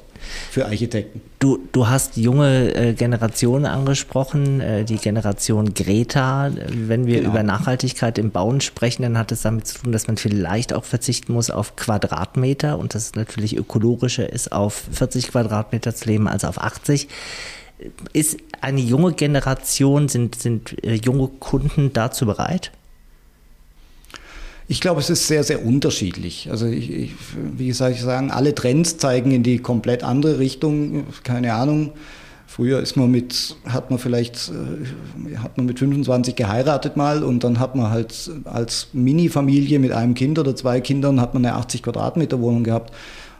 [0.51, 1.21] für Architekten.
[1.39, 6.51] Du, du hast junge äh, Generationen angesprochen, äh, die Generation Greta.
[6.67, 7.29] Wenn wir genau.
[7.29, 10.83] über Nachhaltigkeit im Bauen sprechen, dann hat es damit zu tun, dass man vielleicht auch
[10.83, 16.27] verzichten muss auf Quadratmeter und dass es natürlich ökologischer ist, auf 40 Quadratmeter zu leben
[16.27, 17.07] als auf 80.
[18.11, 22.71] Ist eine junge Generation, sind, sind äh, junge Kunden dazu bereit?
[24.71, 26.47] Ich glaube, es ist sehr, sehr unterschiedlich.
[26.51, 27.11] Also ich, ich,
[27.57, 31.07] wie soll ich sagen, alle Trends zeigen in die komplett andere Richtung.
[31.23, 31.93] Keine Ahnung.
[32.45, 37.43] Früher ist man mit, hat man vielleicht, äh, hat man mit 25 geheiratet mal und
[37.43, 41.55] dann hat man halt als Mini-Familie mit einem Kind oder zwei Kindern hat man eine
[41.55, 42.93] 80 Quadratmeter Wohnung gehabt.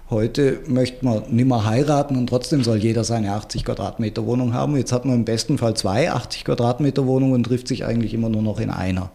[0.09, 4.75] Heute möchte man nicht mehr heiraten und trotzdem soll jeder seine 80 Quadratmeter Wohnung haben.
[4.75, 8.29] Jetzt hat man im besten Fall zwei 80 Quadratmeter Wohnungen und trifft sich eigentlich immer
[8.29, 9.11] nur noch in einer.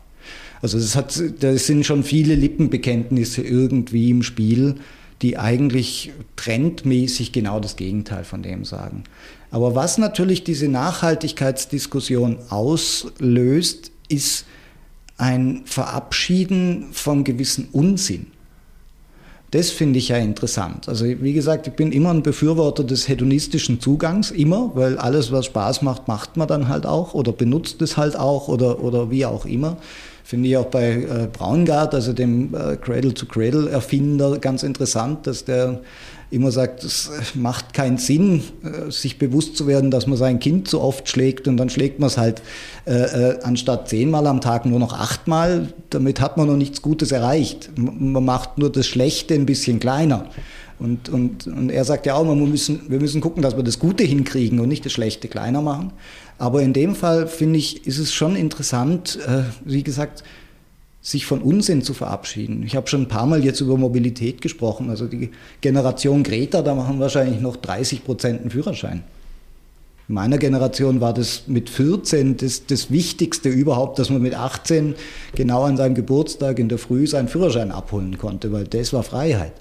[0.63, 4.77] Also das, hat, das sind schon viele Lippenbekenntnisse irgendwie im Spiel,
[5.23, 9.05] die eigentlich trendmäßig genau das Gegenteil von dem sagen.
[9.51, 14.47] Aber was natürlich diese Nachhaltigkeitsdiskussion auslöst, ist
[15.17, 18.27] ein Verabschieden von gewissen Unsinn.
[19.53, 20.89] Das finde ich ja interessant.
[20.89, 25.47] Also wie gesagt, ich bin immer ein Befürworter des hedonistischen Zugangs, immer, weil alles, was
[25.47, 29.25] Spaß macht, macht man dann halt auch oder benutzt es halt auch oder, oder wie
[29.25, 29.77] auch immer.
[30.27, 35.83] Finde ich auch bei äh, Braungart, also dem äh, Cradle-to-Cradle-Erfinder, ganz interessant, dass der
[36.31, 40.67] immer sagt, es macht keinen Sinn, äh, sich bewusst zu werden, dass man sein Kind
[40.67, 42.41] so oft schlägt und dann schlägt man es halt
[42.87, 45.69] äh, äh, anstatt zehnmal am Tag nur noch achtmal.
[45.91, 47.71] Damit hat man noch nichts Gutes erreicht.
[47.77, 50.31] Man macht nur das Schlechte ein bisschen kleiner.
[50.79, 53.79] Und, und, und er sagt ja auch, wir müssen, wir müssen gucken, dass wir das
[53.79, 55.93] Gute hinkriegen und nicht das Schlechte kleiner machen.
[56.39, 60.25] Aber in dem Fall finde ich, ist es schon interessant, äh, wie gesagt,
[61.01, 62.63] sich von Unsinn zu verabschieden.
[62.65, 64.89] Ich habe schon ein paar Mal jetzt über Mobilität gesprochen.
[64.89, 65.31] Also die
[65.61, 69.05] Generation Greta, da machen wahrscheinlich noch 30 Prozent einen Führerschein.
[70.09, 74.95] In meiner Generation war das mit 14 das, das Wichtigste überhaupt, dass man mit 18
[75.35, 79.53] genau an seinem Geburtstag in der Früh seinen Führerschein abholen konnte, weil das war Freiheit.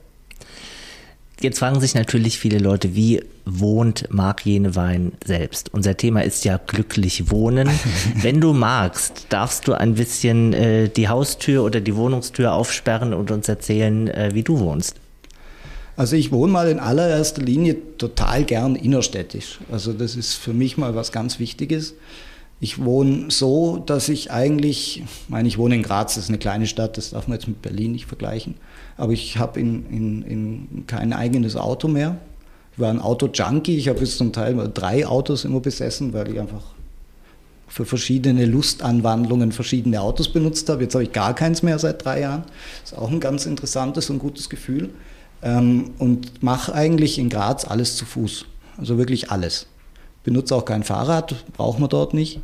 [1.41, 5.73] Jetzt fragen sich natürlich viele Leute, wie wohnt Marc Jenewein selbst?
[5.73, 7.69] Unser Thema ist ja glücklich wohnen.
[8.15, 13.31] Wenn du magst, darfst du ein bisschen äh, die Haustür oder die Wohnungstür aufsperren und
[13.31, 14.95] uns erzählen, äh, wie du wohnst.
[15.95, 19.59] Also ich wohne mal in allererster Linie total gern innerstädtisch.
[19.71, 21.93] Also das ist für mich mal was ganz Wichtiges.
[22.59, 26.37] Ich wohne so, dass ich eigentlich, ich meine, ich wohne in Graz, das ist eine
[26.39, 28.55] kleine Stadt, das darf man jetzt mit Berlin nicht vergleichen,
[28.97, 32.17] aber ich habe in, in, in kein eigenes Auto mehr.
[32.73, 36.39] Ich war ein Auto-Junkie, ich habe jetzt zum Teil drei Autos immer besessen, weil ich
[36.39, 36.63] einfach
[37.67, 40.83] für verschiedene Lustanwandlungen verschiedene Autos benutzt habe.
[40.83, 42.43] Jetzt habe ich gar keins mehr seit drei Jahren.
[42.81, 44.89] Das ist auch ein ganz interessantes und gutes Gefühl.
[45.41, 48.45] Ähm, und mache eigentlich in Graz alles zu Fuß.
[48.77, 49.67] Also wirklich alles
[50.23, 52.41] benutze auch kein Fahrrad, braucht man dort nicht.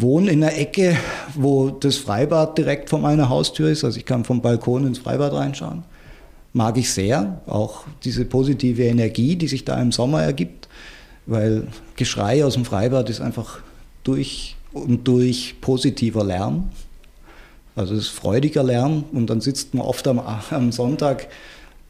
[0.00, 0.96] Wohne in einer Ecke,
[1.34, 5.32] wo das Freibad direkt vor meiner Haustür ist, also ich kann vom Balkon ins Freibad
[5.32, 5.82] reinschauen.
[6.52, 10.68] Mag ich sehr, auch diese positive Energie, die sich da im Sommer ergibt,
[11.26, 13.58] weil Geschrei aus dem Freibad ist einfach
[14.04, 16.68] durch und durch positiver Lärm.
[17.74, 21.26] Also es ist freudiger Lärm und dann sitzt man oft am, am Sonntag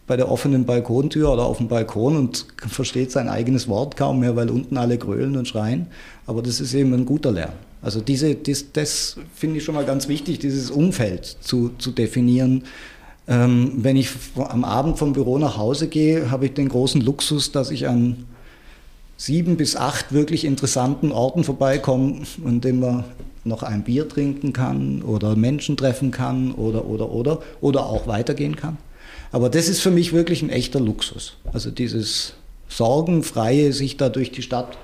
[0.06, 4.34] bei der offenen Balkontür oder auf dem Balkon und versteht sein eigenes Wort kaum mehr,
[4.34, 5.88] weil unten alle grölen und schreien.
[6.26, 7.52] Aber das ist eben ein guter Lärm.
[7.80, 12.64] Also diese, das, das finde ich schon mal ganz wichtig, dieses Umfeld zu, zu definieren.
[13.28, 17.52] Ähm, wenn ich am Abend vom Büro nach Hause gehe, habe ich den großen Luxus,
[17.52, 18.24] dass ich an
[19.16, 23.04] sieben bis acht wirklich interessanten Orten vorbeikomme, an denen man
[23.44, 28.56] noch ein Bier trinken kann oder Menschen treffen kann oder, oder, oder, oder auch weitergehen
[28.56, 28.78] kann.
[29.32, 31.34] Aber das ist für mich wirklich ein echter Luxus.
[31.52, 32.34] Also dieses
[32.68, 34.78] sorgenfreie, sich da durch die Stadt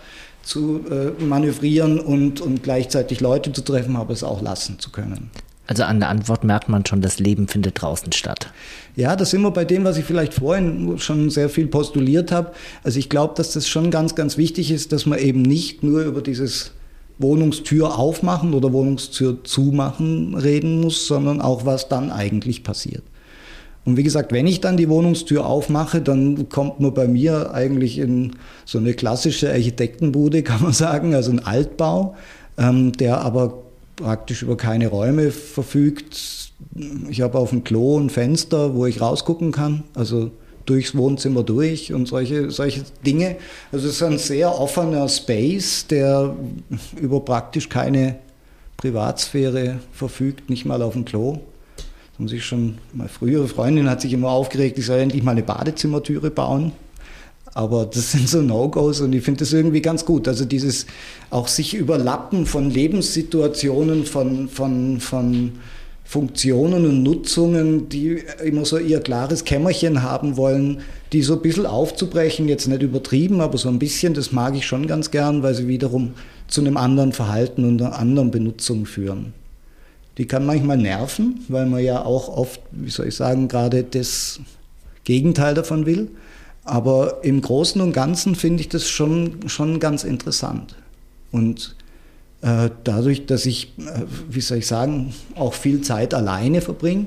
[0.44, 5.30] zu äh, manövrieren und, und gleichzeitig Leute zu treffen, aber es auch lassen zu können.
[5.66, 8.52] Also an der Antwort merkt man schon, das Leben findet draußen statt.
[8.96, 12.52] Ja, das sind wir bei dem, was ich vielleicht vorhin schon sehr viel postuliert habe.
[12.82, 16.02] Also ich glaube, dass das schon ganz, ganz wichtig ist, dass man eben nicht nur
[16.02, 16.72] über dieses
[17.18, 23.04] Wohnungstür aufmachen oder Wohnungstür zumachen reden muss, sondern auch, was dann eigentlich passiert.
[23.84, 27.98] Und wie gesagt, wenn ich dann die Wohnungstür aufmache, dann kommt man bei mir eigentlich
[27.98, 28.32] in
[28.64, 32.14] so eine klassische Architektenbude, kann man sagen, also ein Altbau,
[32.56, 33.62] ähm, der aber
[33.96, 36.50] praktisch über keine Räume verfügt.
[37.08, 40.30] Ich habe auf dem Klo ein Fenster, wo ich rausgucken kann, also
[40.66, 43.36] durchs Wohnzimmer durch und solche, solche Dinge.
[43.70, 46.34] Also es ist ein sehr offener Space, der
[46.98, 48.16] über praktisch keine
[48.78, 51.40] Privatsphäre verfügt, nicht mal auf dem Klo
[52.18, 55.42] haben sich schon, meine frühere Freundin hat sich immer aufgeregt, ich soll endlich mal eine
[55.42, 56.72] Badezimmertüre bauen.
[57.54, 60.26] Aber das sind so No-Gos und ich finde das irgendwie ganz gut.
[60.26, 60.86] Also dieses
[61.30, 65.52] auch sich überlappen von Lebenssituationen, von, von, von
[66.04, 71.66] Funktionen und Nutzungen, die immer so ihr klares Kämmerchen haben wollen, die so ein bisschen
[71.66, 75.54] aufzubrechen, jetzt nicht übertrieben, aber so ein bisschen, das mag ich schon ganz gern, weil
[75.54, 76.14] sie wiederum
[76.48, 79.32] zu einem anderen Verhalten und einer anderen Benutzung führen.
[80.18, 84.40] Die kann manchmal nerven, weil man ja auch oft, wie soll ich sagen, gerade das
[85.02, 86.10] Gegenteil davon will.
[86.64, 90.76] Aber im Großen und Ganzen finde ich das schon, schon ganz interessant.
[91.30, 91.76] Und
[92.40, 97.06] äh, dadurch, dass ich, äh, wie soll ich sagen, auch viel Zeit alleine verbringe,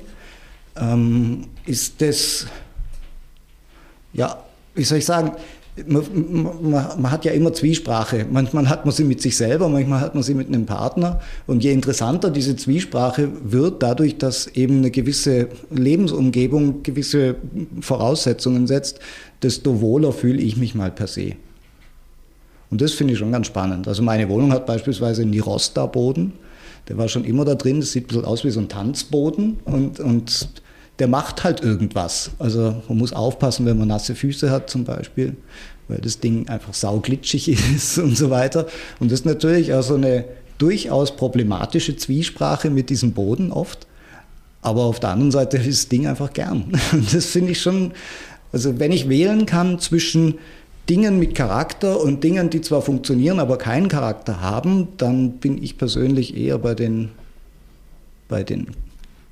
[0.76, 2.46] ähm, ist das,
[4.12, 4.42] ja,
[4.74, 5.32] wie soll ich sagen,
[5.86, 6.04] man,
[6.62, 8.26] man, man, hat ja immer Zwiesprache.
[8.30, 11.20] Manchmal hat man sie mit sich selber, manchmal hat man sie mit einem Partner.
[11.46, 17.36] Und je interessanter diese Zwiesprache wird, dadurch, dass eben eine gewisse Lebensumgebung gewisse
[17.80, 19.00] Voraussetzungen setzt,
[19.42, 21.32] desto wohler fühle ich mich mal per se.
[22.70, 23.88] Und das finde ich schon ganz spannend.
[23.88, 26.32] Also meine Wohnung hat beispielsweise einen Nirosta-Boden.
[26.88, 27.80] Der war schon immer da drin.
[27.80, 29.58] Das sieht ein bisschen aus wie so ein Tanzboden.
[29.64, 30.48] Und, und
[30.98, 32.30] der macht halt irgendwas.
[32.38, 35.36] Also man muss aufpassen, wenn man nasse Füße hat zum Beispiel,
[35.86, 38.66] weil das Ding einfach sauglitschig ist und so weiter.
[39.00, 40.24] Und das ist natürlich auch so eine
[40.58, 43.86] durchaus problematische Zwiesprache mit diesem Boden oft.
[44.60, 46.72] Aber auf der anderen Seite ist das Ding einfach gern.
[46.92, 47.92] Und das finde ich schon,
[48.52, 50.34] also wenn ich wählen kann zwischen
[50.90, 55.76] Dingen mit Charakter und Dingen, die zwar funktionieren, aber keinen Charakter haben, dann bin ich
[55.76, 57.10] persönlich eher bei den,
[58.26, 58.68] bei den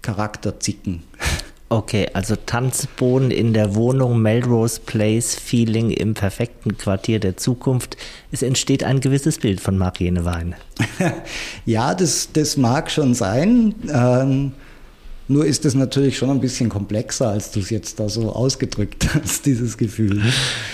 [0.02, 1.02] Charakterzicken.
[1.68, 7.96] Okay, also Tanzboden in der Wohnung, Melrose Place, Feeling im perfekten Quartier der Zukunft.
[8.30, 10.54] Es entsteht ein gewisses Bild von Mariene Wein.
[11.66, 13.74] ja, das, das mag schon sein.
[13.92, 14.52] Ähm,
[15.26, 19.08] nur ist es natürlich schon ein bisschen komplexer, als du es jetzt da so ausgedrückt
[19.14, 20.22] hast, dieses Gefühl.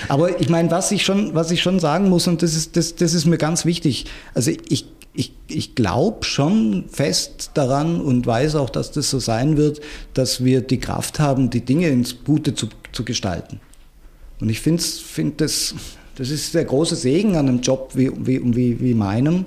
[0.08, 2.96] Aber ich meine, was ich schon, was ich schon sagen muss, und das ist, das,
[2.96, 4.04] das ist mir ganz wichtig.
[4.34, 4.84] Also ich
[5.14, 9.80] ich, ich glaube schon fest daran und weiß auch, dass das so sein wird,
[10.14, 13.60] dass wir die Kraft haben, die Dinge ins Gute zu, zu gestalten.
[14.40, 15.74] Und ich finde find das,
[16.16, 19.44] das ist der große Segen an einem Job wie, wie, wie, wie meinem,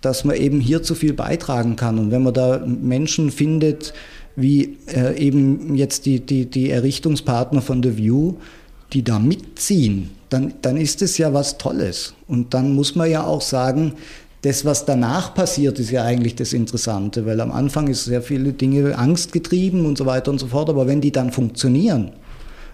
[0.00, 1.98] dass man eben hier zu viel beitragen kann.
[1.98, 3.92] Und wenn man da Menschen findet,
[4.34, 8.34] wie äh, eben jetzt die, die, die Errichtungspartner von The View,
[8.92, 12.14] die da mitziehen, dann, dann ist es ja was Tolles.
[12.26, 13.94] Und dann muss man ja auch sagen,
[14.42, 18.52] das, was danach passiert, ist ja eigentlich das Interessante, weil am Anfang ist sehr viele
[18.52, 22.12] Dinge angstgetrieben und so weiter und so fort, aber wenn die dann funktionieren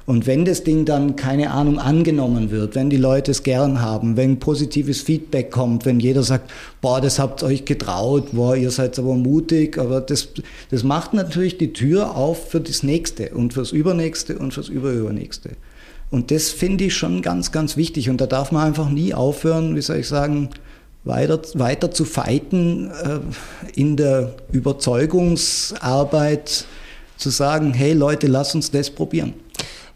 [0.06, 4.16] und wenn das Ding dann, keine Ahnung, angenommen wird, wenn die Leute es gern haben,
[4.16, 8.70] wenn positives Feedback kommt, wenn jeder sagt, boah, das habt ihr euch getraut, boah, ihr
[8.70, 10.28] seid aber mutig, aber das,
[10.70, 15.50] das macht natürlich die Tür auf für das Nächste und fürs Übernächste und fürs Überübernächste.
[16.12, 18.08] Und das finde ich schon ganz, ganz wichtig.
[18.08, 20.50] Und da darf man einfach nie aufhören, wie soll ich sagen,
[21.06, 23.20] weiter, weiter zu fighten äh,
[23.74, 26.66] in der Überzeugungsarbeit,
[27.16, 29.32] zu sagen, hey Leute, lass uns das probieren.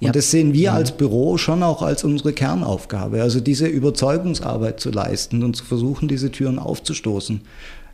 [0.00, 0.12] Und ja.
[0.12, 0.76] das sehen wir mhm.
[0.76, 6.08] als Büro schon auch als unsere Kernaufgabe, also diese Überzeugungsarbeit zu leisten und zu versuchen,
[6.08, 7.42] diese Türen aufzustoßen.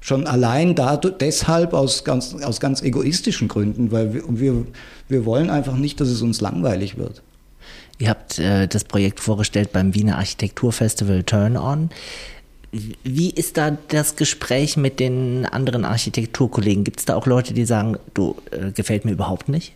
[0.00, 4.66] Schon allein da, deshalb aus ganz, aus ganz egoistischen Gründen, weil wir, wir,
[5.08, 7.22] wir wollen einfach nicht, dass es uns langweilig wird.
[7.98, 11.90] Ihr habt äh, das Projekt vorgestellt beim Wiener Architekturfestival Turn On.
[12.72, 16.84] Wie ist da das Gespräch mit den anderen Architekturkollegen?
[16.84, 19.72] Gibt es da auch Leute, die sagen, du äh, gefällt mir überhaupt nicht?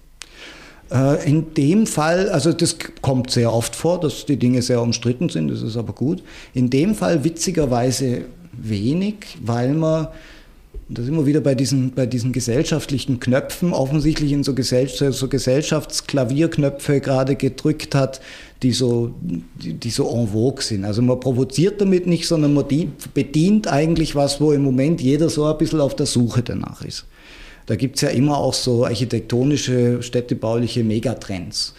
[0.90, 5.28] Äh, in dem Fall, also das kommt sehr oft vor, dass die Dinge sehr umstritten
[5.28, 6.22] sind, das ist aber gut.
[6.52, 10.08] In dem Fall witzigerweise wenig, weil man
[10.92, 15.28] da sind wir wieder bei diesen, bei diesen gesellschaftlichen Knöpfen, offensichtlich in so, Gesell so
[15.28, 18.20] Gesellschaftsklavierknöpfe gerade gedrückt hat,
[18.62, 20.84] die so, die, die, so en vogue sind.
[20.84, 22.64] Also man provoziert damit nicht, sondern man
[23.14, 27.06] bedient eigentlich was, wo im Moment jeder so ein bisschen auf der Suche danach ist.
[27.66, 31.74] Da gibt es ja immer auch so architektonische, städtebauliche Megatrends.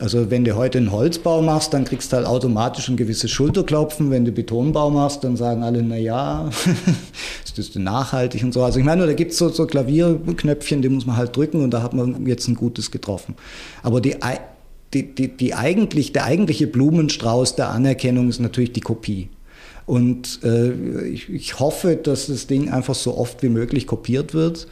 [0.00, 4.10] Also wenn du heute einen Holzbau machst, dann kriegst du halt automatisch ein gewisses Schulterklopfen.
[4.10, 6.48] Wenn du Betonbau machst, dann sagen alle, na ja,
[7.44, 8.64] ist das denn nachhaltig und so.
[8.64, 11.72] Also ich meine, da gibt es so, so Klavierknöpfchen, die muss man halt drücken und
[11.72, 13.34] da hat man jetzt ein gutes getroffen.
[13.82, 14.16] Aber die,
[14.94, 19.28] die, die, die eigentlich, der eigentliche Blumenstrauß der Anerkennung ist natürlich die Kopie.
[19.84, 20.72] Und äh,
[21.08, 24.66] ich, ich hoffe, dass das Ding einfach so oft wie möglich kopiert wird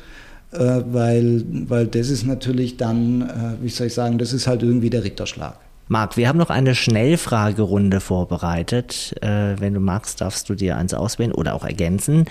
[0.51, 4.91] weil, weil das ist natürlich dann, äh, wie soll ich sagen, das ist halt irgendwie
[4.91, 5.59] der Ritterschlag.
[5.89, 9.15] Marc, wir haben noch eine Schnellfragerunde vorbereitet.
[9.23, 12.27] Äh, wenn du magst, darfst du dir eins auswählen oder auch ergänzen.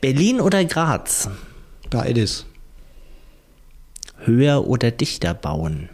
[0.00, 1.28] Berlin oder Graz?
[1.90, 2.46] Beides.
[4.24, 5.88] Höher oder dichter bauen?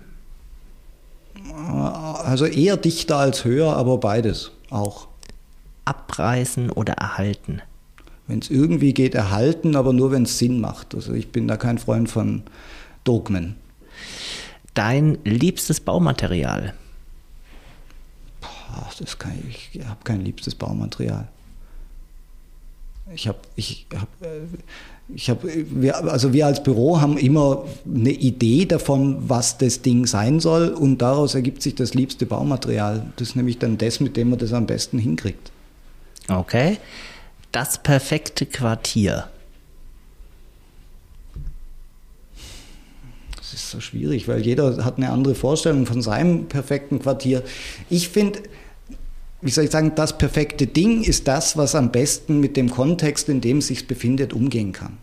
[2.24, 5.08] Also eher dichter als höher, aber beides auch.
[5.84, 7.62] Abreißen oder erhalten?
[8.28, 10.94] Wenn es irgendwie geht, erhalten, aber nur wenn es Sinn macht.
[10.94, 12.42] Also ich bin da kein Freund von
[13.04, 13.56] Dogmen.
[14.74, 16.74] Dein liebstes Baumaterial?
[18.40, 21.28] Boah, das kann ich, ich habe kein liebstes Baumaterial.
[23.14, 24.08] Ich habe, ich habe,
[25.14, 25.48] ich habe,
[25.80, 30.70] wir, also wir als Büro haben immer eine Idee davon, was das Ding sein soll
[30.70, 33.06] und daraus ergibt sich das liebste Baumaterial.
[33.14, 35.52] Das ist nämlich dann das, mit dem man das am besten hinkriegt.
[36.26, 36.78] Okay
[37.52, 39.30] das perfekte Quartier?
[43.36, 47.42] Das ist so schwierig, weil jeder hat eine andere Vorstellung von seinem perfekten Quartier.
[47.88, 48.40] Ich finde,
[49.40, 53.28] wie soll ich sagen, das perfekte Ding ist das, was am besten mit dem Kontext,
[53.28, 54.98] in dem es sich befindet, umgehen kann.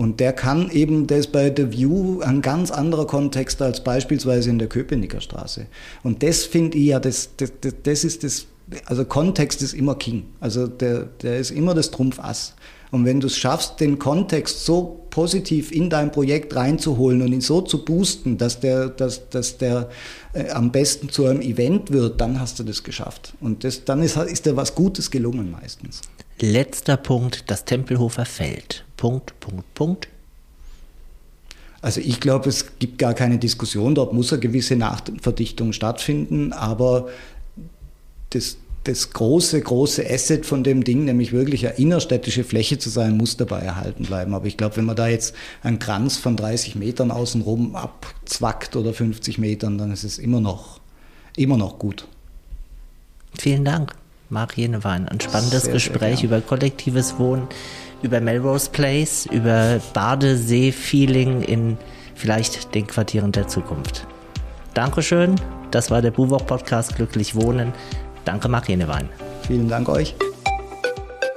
[0.00, 4.58] Und der kann eben, das bei The View ein ganz anderer Kontext als beispielsweise in
[4.58, 5.66] der Köpenicker Straße.
[6.02, 8.46] Und das finde ich ja, das, das, das ist das
[8.86, 10.24] also Kontext ist immer King.
[10.40, 12.54] Also der, der ist immer das Trumpfass.
[12.90, 17.40] Und wenn du es schaffst, den Kontext so positiv in dein Projekt reinzuholen und ihn
[17.40, 19.88] so zu boosten, dass der, dass, dass der
[20.32, 23.34] äh, am besten zu einem Event wird, dann hast du das geschafft.
[23.40, 26.00] Und das, dann ist, ist dir was Gutes gelungen meistens.
[26.40, 28.84] Letzter Punkt, das Tempelhofer Feld.
[28.96, 30.08] Punkt, Punkt, Punkt.
[31.82, 37.08] Also ich glaube, es gibt gar keine Diskussion, dort muss eine gewisse Nachverdichtung stattfinden, aber
[38.30, 43.16] das, das große, große Asset von dem Ding, nämlich wirklich eine innerstädtische Fläche zu sein,
[43.16, 44.34] muss dabei erhalten bleiben.
[44.34, 48.94] Aber ich glaube, wenn man da jetzt einen Kranz von 30 Metern außenrum abzwackt oder
[48.94, 50.80] 50 Metern, dann ist es immer noch,
[51.36, 52.06] immer noch gut.
[53.38, 53.94] Vielen Dank,
[54.30, 55.06] Marc Jenewein.
[55.08, 57.46] Ein spannendes sehr, Gespräch sehr über kollektives Wohnen,
[58.02, 61.76] über Melrose Place, über Badesee-Feeling in
[62.14, 64.06] vielleicht den Quartieren der Zukunft.
[64.72, 65.36] Dankeschön.
[65.70, 67.72] Das war der Buwok Podcast Glücklich Wohnen.
[68.30, 69.08] Danke, Marc Jenewein.
[69.42, 70.14] Vielen Dank euch.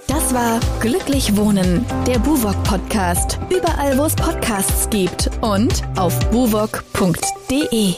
[0.08, 3.40] Das war Glücklich Wohnen, der Buwok Podcast.
[3.50, 7.96] Überall, wo es Podcasts gibt und auf buwok.de.